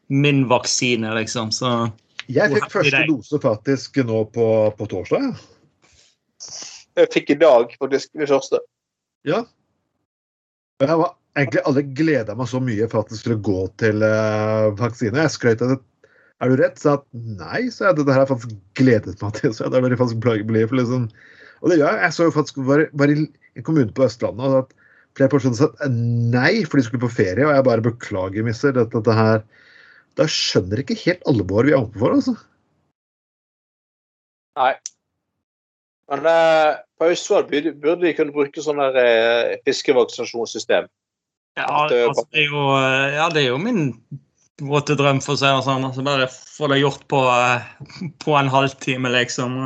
[0.07, 1.51] min vaksine, liksom.
[1.51, 1.91] Så
[2.31, 5.35] Jeg fikk første dose faktisk nå på, på torsdag.
[6.95, 8.61] Jeg fikk i dag faktisk det første.
[9.27, 9.43] Ja.
[10.81, 14.71] Jeg var egentlig aldri gleda meg så mye for at det skulle gå til uh,
[14.79, 15.19] vaksine.
[15.25, 15.81] Jeg skrøt av det.
[16.43, 16.79] Er du redd?
[16.79, 17.99] Sa at nei, så jeg.
[17.99, 19.53] Det her har jeg faktisk gledet meg til.
[19.55, 20.65] Så jeg, det er veldig faktisk plagelig.
[20.71, 21.05] For liksom.
[21.61, 22.01] Og det gjør jeg.
[22.05, 24.75] Jeg så jo faktisk bare, bare i en kommune på Østlandet og at
[25.15, 27.45] flere personer sa nei, for de skulle på ferie.
[27.45, 28.75] Og jeg bare beklager, mister.
[28.75, 29.43] Dette, dette her
[30.15, 32.35] Da skjønner ikke helt alvoret vi er oppe for, altså.
[34.55, 34.73] Nei.
[36.11, 40.87] Men eh, på Østfold burde, burde de kunne bruke sånn der eh, fiskevaksinasjonssystem.
[41.59, 42.63] Ja, det- altså, det er jo,
[43.15, 43.81] ja, det er jo min
[44.63, 45.83] våte drøm, for å si det sånn.
[45.87, 47.67] Altså, bare få det gjort på, eh,
[48.23, 49.57] på en halvtime, liksom.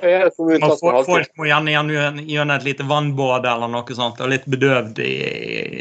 [0.60, 4.46] Man får, folk må gjerne gjennom gjennom et lite vannbåde eller noe sånt, og litt
[4.50, 5.14] bedøvd i,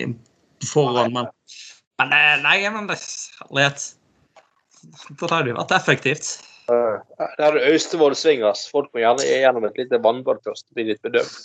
[0.03, 1.15] i forhånd.
[1.15, 1.31] Men,
[2.01, 2.99] men eh, nei, men det
[3.45, 3.89] herlighet.
[5.09, 6.29] Det hadde jo vært effektivt.
[6.69, 8.45] Eh, Det det Austevoll sving.
[8.71, 11.35] Folk må gjerne gjennom et lite vannbad først og bli litt bedøvd.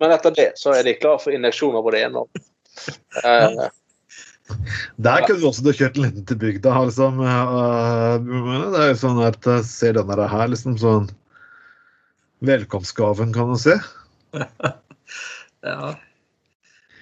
[0.00, 2.44] Men etter det så er de klar for injeksjoner på det ene og
[3.24, 3.66] uh,
[4.96, 6.72] Der kunne du også kjørt litt liten til bygda.
[6.88, 7.20] Liksom.
[7.20, 8.16] øh,
[8.72, 11.08] Det er jo sånn at jeg ser denne her liksom sånn
[12.46, 13.76] Velkomstgaven, kan du si.
[15.64, 15.94] Ja.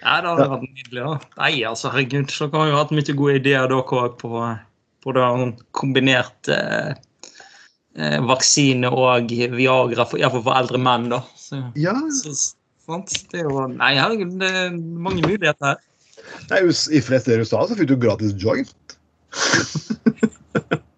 [0.02, 1.00] Ja, det hadde vært nydelig.
[1.00, 1.14] Ja.
[1.38, 2.28] Nei, altså, herregud.
[2.30, 4.42] Dere har jo hatt mye gode ideer dere òg på,
[5.02, 11.22] på det kombinerte kombinert eh, vaksine og Viagra, for, iallfall for eldre menn, da.
[11.38, 12.34] Så, Ja, så,
[12.86, 13.14] sant?
[13.32, 15.82] Det er jo Nei, herregud, det er mange muligheter her.
[16.50, 18.98] Nei, I flest steder i USA så fikk du gratis joint.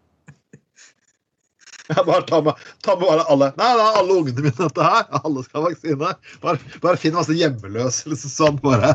[1.90, 4.86] Jeg bare tar med, tar med bare alle Nei, det er alle ungene mine dette
[4.86, 5.04] her.
[5.20, 6.12] Alle skal ha vaksine.
[6.44, 8.08] Bare, bare finn masse hjemmeløse.
[8.12, 8.94] Liksom sånn bare.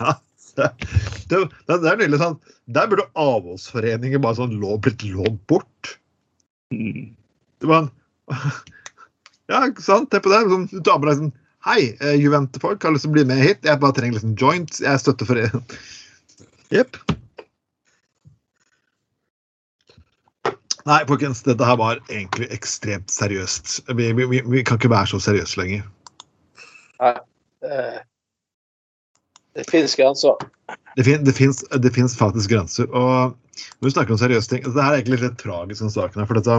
[0.00, 0.16] Ja,
[0.58, 0.70] det,
[1.30, 2.38] det, er nydelig sånn
[2.72, 5.94] Der burde avholdsforeninger bare sånn lov, blitt lånt bort.
[6.70, 7.92] Det var en
[9.50, 10.10] Ja, ikke sant?
[10.10, 10.42] Tenk på det.
[10.50, 11.32] Sånn, du tar deg sånn
[11.66, 13.66] Hei, eh, Juvente-folk har lyst til å bli med hit.
[13.68, 14.80] Jeg bare trenger liksom joints.
[14.80, 15.42] Jeg støtter for
[16.72, 16.96] Jepp.
[20.88, 23.80] Nei, folkens, dette her var egentlig ekstremt seriøst.
[23.92, 25.84] Vi, vi, vi, vi kan ikke være så seriøse lenger.
[27.00, 27.16] Nei.
[29.58, 30.38] Det fins grenser.
[30.96, 32.88] Det, fin, det, fins, det fins faktisk grenser.
[32.96, 33.36] Og
[33.80, 36.28] når vi snakker om seriøse ting Det her er egentlig litt tragisk, den saken her.
[36.30, 36.56] For dette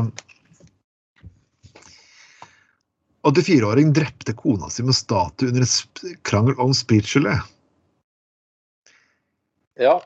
[3.21, 7.37] 84-åring drepte kona si med statue under en krangel om spritgelé.
[9.79, 9.99] Ja.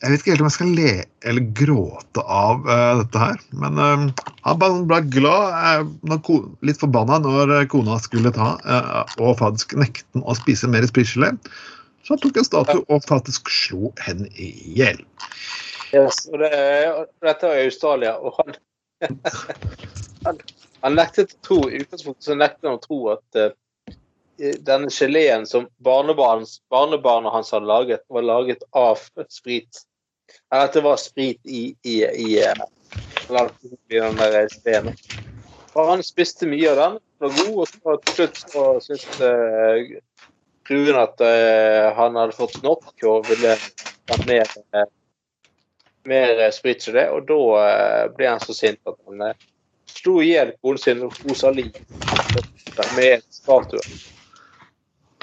[0.00, 0.92] Jeg vet ikke helt om jeg skal le
[1.28, 3.40] eller gråte av uh, dette her.
[3.60, 4.06] Men uh,
[4.46, 6.30] han ble glad, uh,
[6.64, 8.54] litt forbanna når kona skulle ta
[9.20, 11.34] og faktisk nekte å spise mer spritgelé.
[12.00, 14.48] Så han tok en statue og faktisk slo henne i
[14.78, 15.02] hjel.
[15.92, 16.24] Yes.
[16.32, 16.52] Og det,
[16.94, 18.56] og dette er i Australia, og han
[20.26, 20.36] Han,
[20.84, 23.38] han nektet å tro I utgangspunktet så nektet han å tro at
[24.64, 29.00] denne geleen som barnebarnet hans hadde laget, var laget av
[29.32, 29.80] sprit.
[30.50, 32.64] At det var sprit i, i, i, eh,
[33.90, 34.96] i den der geleen.
[35.74, 39.92] Og han spiste mye av den, var god, og så til slutt så syntes uh,
[40.66, 43.54] fruen at uh, han hadde fått nok og ville
[44.10, 44.88] ha mer, eh,
[46.10, 49.46] mer som det, og da uh, ble han så sint at han uh,
[49.90, 51.70] slo i hjel konen sin Rosalie
[52.96, 53.82] med en statue.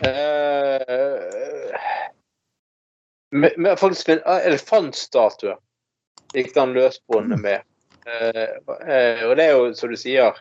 [0.06, 1.74] Eh,
[3.32, 5.56] med, med faktisk en elefantstatue
[6.36, 7.62] gikk han løs med.
[8.08, 8.50] Eh,
[8.88, 10.32] eh, og det er jo, som du sier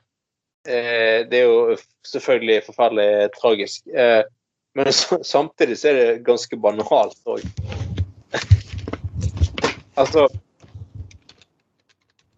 [0.69, 1.77] eh, Det er jo
[2.07, 3.87] selvfølgelig forferdelig tragisk.
[3.87, 4.23] Eh,
[4.77, 7.43] men så, samtidig så er det ganske banalt òg.
[10.01, 10.29] altså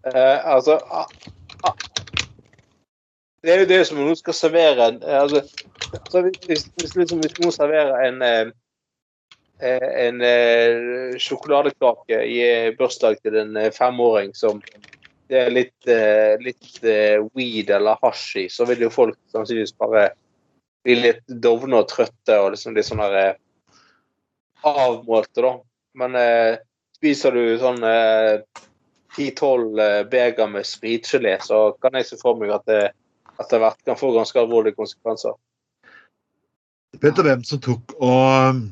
[0.06, 1.08] eh, Altså ah,
[1.64, 1.74] ah,
[3.42, 5.42] Det er jo det som om noen skal servere en eh, altså,
[5.92, 8.22] altså, hvis, hvis, liksom, hvis noen serverer en
[9.60, 14.60] en eh, sjokoladekake i eh, bursdag til en eh, femåring som
[15.28, 19.74] det er litt, eh, litt eh, weed eller hasj i, så vil jo folk sannsynligvis
[19.76, 20.06] bare
[20.86, 23.34] bli litt dovne og trøtte og liksom litt sånn eh,
[24.68, 25.52] avmålte, da.
[25.98, 26.54] Men eh,
[26.96, 27.82] spiser du sånn
[29.16, 32.82] ti-tolv eh, beger med spritgelé, så kan jeg se for meg at det
[33.38, 35.36] etter hvert kan få ganske alvorlige konsekvenser.
[36.98, 38.64] Vet du hvem som tok og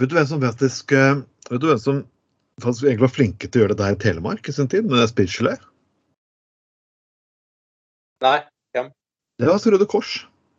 [0.00, 1.20] Vet du hvem som faktisk eh,
[1.50, 2.04] Vet du hvem som
[2.60, 5.08] faktisk egentlig var flinke til å gjøre dette her i Telemark i sin tid, med
[5.08, 5.54] spritgelé?
[8.24, 8.40] Nei?
[9.40, 10.18] Det var altså Røde Kors.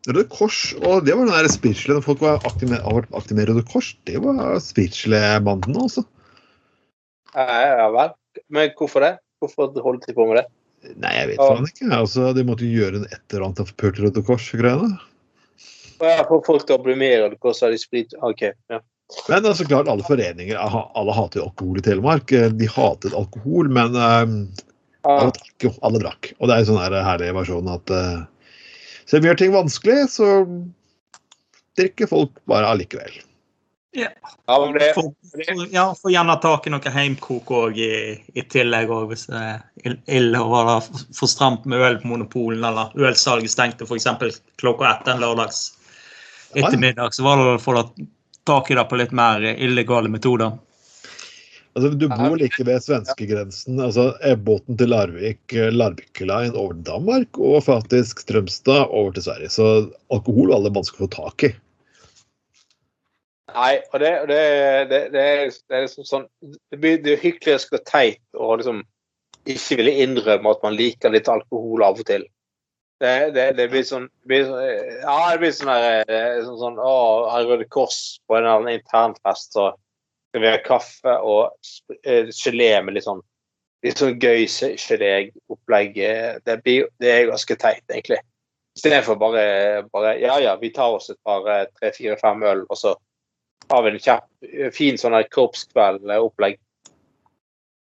[0.09, 3.51] Røde Kors, og det var den der spritgelé når folk var aktive med, aktive med
[3.51, 3.91] Røde Kors.
[4.09, 6.01] Det var spritgelébanden, altså.
[7.35, 8.15] Ja, vel.
[8.49, 9.11] Men hvorfor det?
[9.37, 10.47] Hvorfor holdt de på med det?
[10.97, 11.91] Nei, jeg vet faen ikke.
[11.93, 14.89] Altså, de måtte jo gjøre en et eller annet for Røde Kors-greiene.
[16.01, 18.47] Ja, For folk til å bli med, og så har de sprit OK.
[18.73, 18.81] Ja.
[19.27, 22.31] Men altså, klart, alle foreninger alle hater jo alkohol i Telemark.
[22.31, 23.97] De hatet alkohol, men
[25.01, 25.71] Ah, alle drakk jo.
[25.81, 26.29] Alle drakk.
[26.37, 28.21] Og det er jo sånn her herlig versjon at uh,
[29.09, 30.29] selv om vi gjør ting vanskelig, så
[31.79, 33.21] drikker folk bare allikevel.
[34.47, 34.55] ja,
[34.95, 35.09] for,
[35.73, 37.95] ja, får gjerne tak i noe heimkok òg i,
[38.39, 40.77] i tillegg, også, hvis det er ille å være
[41.17, 44.39] for stramt med øl på monopolen, eller ølsalget stengte f.eks.
[44.61, 45.65] klokka ett en lørdags
[46.55, 48.07] ettermiddag, så var det for få
[48.47, 50.57] tak i det på litt mer illegale metoder.
[51.71, 53.79] Altså, du bor like ved svenskegrensen.
[53.79, 59.49] altså Ebbåten til Larvik, Larvik Line over til Danmark, og faktisk Strømstad over til Sverige.
[59.49, 59.67] Så
[60.11, 61.53] alkohol er det vanskelig å få tak i.
[63.51, 64.41] Nei, og det, det,
[64.91, 66.27] det, det, er, det er liksom sånn
[66.71, 68.83] Det blir det er hyklersk og teit å liksom
[69.51, 72.27] ikke ville innrømme at man liker litt alkohol av og til.
[73.01, 76.75] Det, det, det blir sånn blir, sånn- Ja, det blir sånn her eh, sånn, sånn
[76.77, 76.93] Å,
[77.33, 79.71] her Røde Kors på en eller annen internfest, så
[80.29, 83.23] skal vi ha kaffe og eh, gelé med litt sånn
[83.81, 84.45] litt sånn gøy
[84.77, 85.95] geléopplegg.
[86.45, 86.57] Det,
[87.01, 88.19] det er ganske teit, egentlig.
[88.77, 89.45] Istedenfor bare,
[89.91, 92.93] bare Ja, ja, vi tar oss et par eh, tre, fire, fem øl, og så
[93.71, 94.27] har vi en kjapp,
[94.75, 96.59] fin sånn korpskveldopplegg.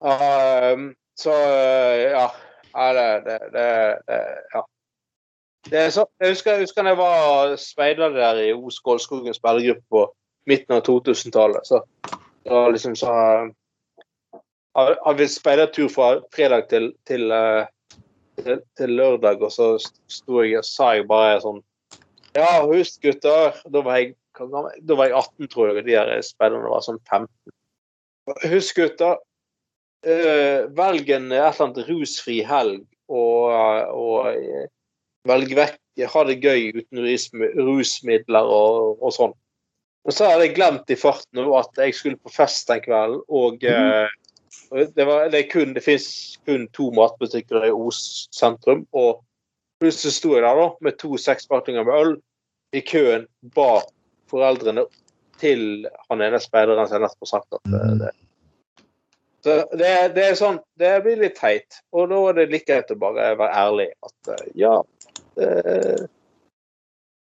[0.03, 0.89] Um,
[1.19, 2.27] så ja.
[2.73, 3.69] ja det, det, det,
[4.55, 4.65] ja.
[5.71, 10.07] Det så, jeg, husker, jeg husker jeg var speider der i Os Skålskogen spillergruppe på
[10.51, 11.67] midten av 2000-tallet.
[11.69, 11.83] Så
[12.49, 13.13] da liksom så
[14.73, 17.27] Hadde vi speidertur fra fredag til, til,
[18.41, 19.67] til, til, lørdag, og så
[20.09, 21.59] sto jeg sa jeg bare sånn
[22.33, 23.59] Ja, husk, gutter.
[23.69, 27.01] Da var jeg da var jeg 18, tror jeg, og de her speiderne var sånn
[27.05, 27.29] 15.
[28.49, 29.21] Husk, gutter.
[30.03, 33.53] Uh, velg en et eller annet rusfri helg, og,
[33.93, 34.71] og
[35.29, 37.03] velg vekk Ha det gøy uten
[37.61, 39.35] rusmidler og, og sånn.
[40.07, 43.61] Men så hadde jeg glemt i farten at jeg skulle på fest den kvelden, og
[43.61, 44.09] uh,
[44.97, 46.09] det, var, det, kun, det finnes
[46.49, 48.01] kun to matbutikker i Os
[48.33, 49.21] sentrum, og
[49.85, 52.17] plutselig sto jeg der da, med to sekspakninger med øl
[52.73, 53.93] i køen bak
[54.33, 54.87] foreldrene
[55.43, 58.01] til han ene speideren som jeg nettopp har sagt at mm.
[58.01, 58.13] det,
[59.43, 61.81] så det, det, er sånn Det blir litt teit.
[61.91, 64.77] Og da er det like greit å bare være ærlig at eh, ja
[65.39, 66.09] det,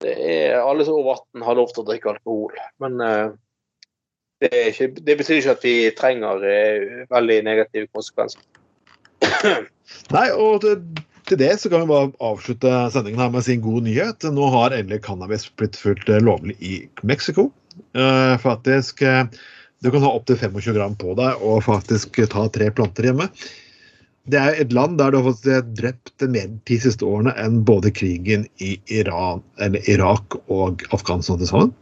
[0.02, 2.58] det er Alle som er over 18 har lov til å drikke alkohol.
[2.82, 3.30] Men uh,
[4.42, 8.42] det, ikke, det, betyr ikke at vi trenger uh, veldig negative konsekvenser.
[10.16, 10.76] Nei, og det,
[11.30, 14.28] til det så kan vi bare avslutte sendingen her med å si god nyhet.
[14.34, 17.50] Nå har endelig cannabis blitt fullt eh, lovlig i Mexico.
[17.96, 19.00] Uh, faktisk
[19.82, 23.26] Du kan ha opptil 25 gram på deg og faktisk ta tre planter hjemme.
[24.30, 25.48] Det er et land der du har fått
[25.78, 29.42] drept mer de siste årene enn både krigen i Iran,
[29.90, 31.72] Irak og Afghanistan til sammen.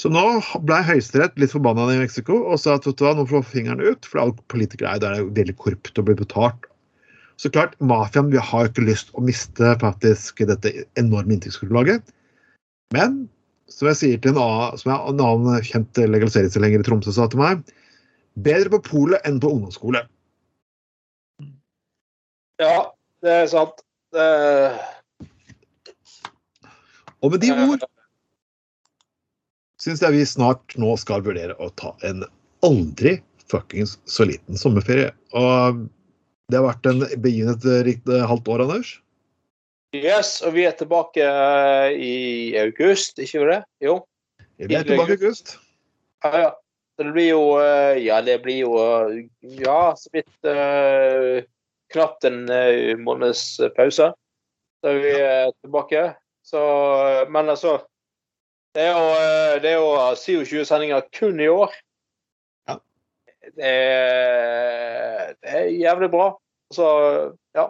[0.00, 0.22] Så nå
[0.64, 3.84] ble Høyesterett litt forbanna i Mexico og sa at vet du hva, nå får fingeren
[3.84, 4.08] ut.
[4.08, 6.70] For alle politikere er der er veldig korrupt og blir betalt
[7.40, 12.02] så klart, mafiaen har har ikke lyst å miste faktisk dette enorme inntektsgrunnlaget.
[12.92, 13.22] Men
[13.72, 17.40] som jeg sier til en annen, som en annen kjent legaliseringstilhenger i Tromsø sa til
[17.40, 17.62] meg,
[18.36, 20.02] bedre på polet enn på ungdomsskole.
[22.60, 22.90] Ja,
[23.24, 23.80] det er sant.
[24.12, 24.26] Det...
[27.20, 27.88] Og med de ord
[29.80, 32.24] syns jeg vi snart nå skal vurdere å ta en
[32.66, 33.16] aldri
[33.50, 35.10] fuckings så liten sommerferie.
[35.36, 35.86] Og
[36.50, 38.94] det har vært en begivenhetsrikt eh, halvt år, Anders?
[39.96, 42.16] Yes, og vi er tilbake eh, i
[42.60, 43.60] august, ikke det?
[43.82, 44.00] Jo.
[44.60, 45.56] Vi er tilbake i august.
[46.24, 46.50] Ja, ja.
[47.00, 48.74] Det blir jo eh, Ja, det blir jo
[49.40, 51.40] Ja, så vidt uh,
[51.92, 53.44] knapt en uh, måneds
[53.76, 54.10] pause.
[54.80, 56.10] Så er vi er tilbake.
[56.46, 56.60] Så
[57.28, 57.78] Men altså
[58.74, 59.06] Det er jo,
[59.62, 61.74] det er jo 27 sendinger kun i år
[63.56, 66.30] det er, det er jævlig bra.
[66.74, 66.86] Så
[67.56, 67.68] ja.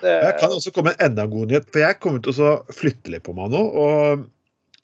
[0.00, 0.12] Det...
[0.12, 3.26] Jeg kan også komme med enda god nyhet, for jeg kommer til å flytte litt
[3.26, 3.60] på meg nå.
[3.60, 4.24] og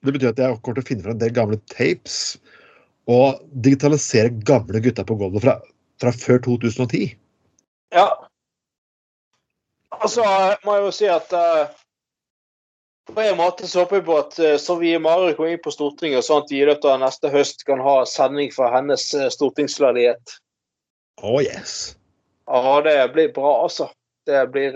[0.04, 2.36] Det betyr at jeg kommer til å finne fram en del gamle tapes
[3.10, 5.56] og digitalisere gamle gutter på gulvet fra,
[6.02, 7.14] fra før 2010.
[7.94, 8.06] Ja.
[10.00, 10.22] Altså,
[10.64, 11.66] må jeg jo si at uh,
[13.12, 16.26] på en måte så håper jeg på at uh, Sofie Mari kommer inn på Stortinget,
[16.26, 20.38] sånn at vi i løpet av neste høst kan ha sending fra hennes uh, stortingsleilighet.
[21.22, 21.94] Oh yes.
[22.46, 23.88] Ja, det blir bra, altså.
[24.26, 24.74] Det blir,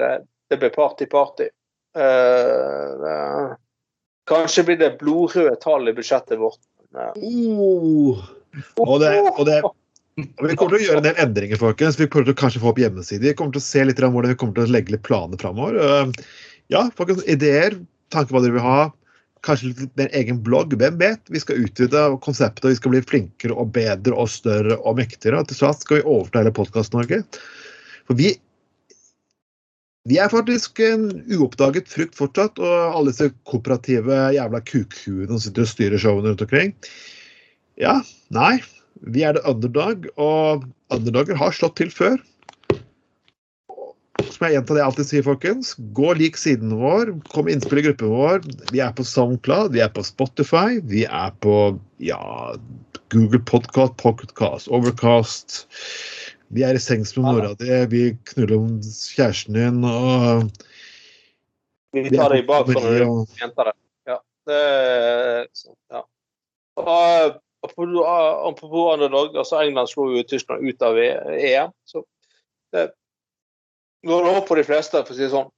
[0.50, 1.50] det blir party-party.
[1.98, 3.52] Uh,
[4.30, 6.62] kanskje blir det blodrøde tall i budsjettet vårt.
[6.94, 8.18] Uh.
[8.82, 9.60] Og det, og det
[10.24, 11.98] vi kommer til å gjøre en del endringer, folkens.
[12.00, 13.28] Vi kommer til å kanskje få opp hjemmesider.
[13.28, 15.40] Vi kommer til å se litt om hvordan vi kommer til å legge litt planer
[15.40, 16.12] framover.
[16.72, 17.78] Ja, folkens, ideer
[18.14, 18.80] tanker hva dere vil ha.
[19.46, 20.74] Kanskje litt mer egen blogg.
[20.76, 21.22] Hvem vet?
[21.32, 25.40] Vi skal utvide konseptet, vi skal bli flinkere og bedre og større og mektigere.
[25.40, 27.22] Og til slutt skal vi overta hele Podkast-Norge.
[28.08, 28.34] For vi
[30.08, 35.66] vi er faktisk en uoppdaget frukt fortsatt, og alle disse kooperative jævla kukhuene som sitter
[35.66, 36.72] og styrer showene rundt omkring.
[37.80, 37.98] Ja,
[38.32, 38.62] nei.
[39.01, 42.18] Vi er det underdog, og underdoger har slått til før.
[44.30, 47.11] som jeg gjentar det jeg alltid sier, folkens, gå lik siden vår.
[47.32, 48.44] Kom med innspill i gruppen vår.
[48.72, 51.55] Vi er på SoundCloud, vi er på Spotify, vi er på
[52.05, 52.20] ja,
[53.12, 55.64] Google Podcast, Pocketcast, Overcast.
[56.57, 60.48] Vi er i sengs med mora di, vi knuller om kjæresten din og
[61.96, 63.72] Vi tar det i på bak for når du og- jenter.
[64.09, 64.18] Ja.
[64.46, 66.03] Det er sånn, ja.
[66.80, 67.38] Og,
[67.70, 68.04] apropos
[68.50, 71.72] apropos underdog, altså England slo jo Tyskland ut av EM.
[71.86, 72.04] Så
[72.74, 72.90] det
[74.06, 75.48] går over for de fleste, for å si det sånn.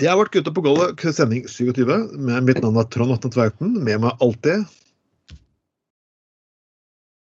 [0.00, 1.86] Det har vært Gutta på gulvet, sending 27.
[2.18, 3.76] Med mitt navn er Trond Atne Tveiten.
[3.86, 4.66] Med meg alltid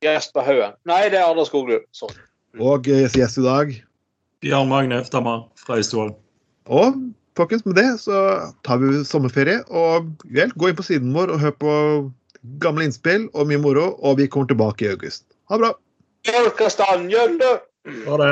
[0.01, 0.75] Jesper Haugen.
[0.89, 1.85] Nei, det er Anders Skoglund.
[1.93, 2.13] Sånn.
[2.57, 3.73] og gjest i dag.
[4.41, 6.15] Bjørn Magne Øftermann fra Østfold.
[6.65, 6.97] Og
[7.37, 8.23] folkens, med det så
[8.65, 9.61] tar vi sommerferie.
[9.69, 11.75] Og vel, gå inn på siden vår og hør på
[12.41, 13.91] gamle innspill og mye moro.
[14.01, 15.25] Og vi kommer tilbake i august.
[15.49, 15.73] Ha det bra!
[18.07, 18.31] Ha det.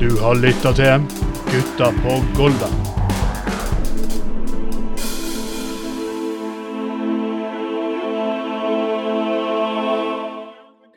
[0.00, 1.08] Du har lytta til
[1.52, 2.95] Gutta på Golda.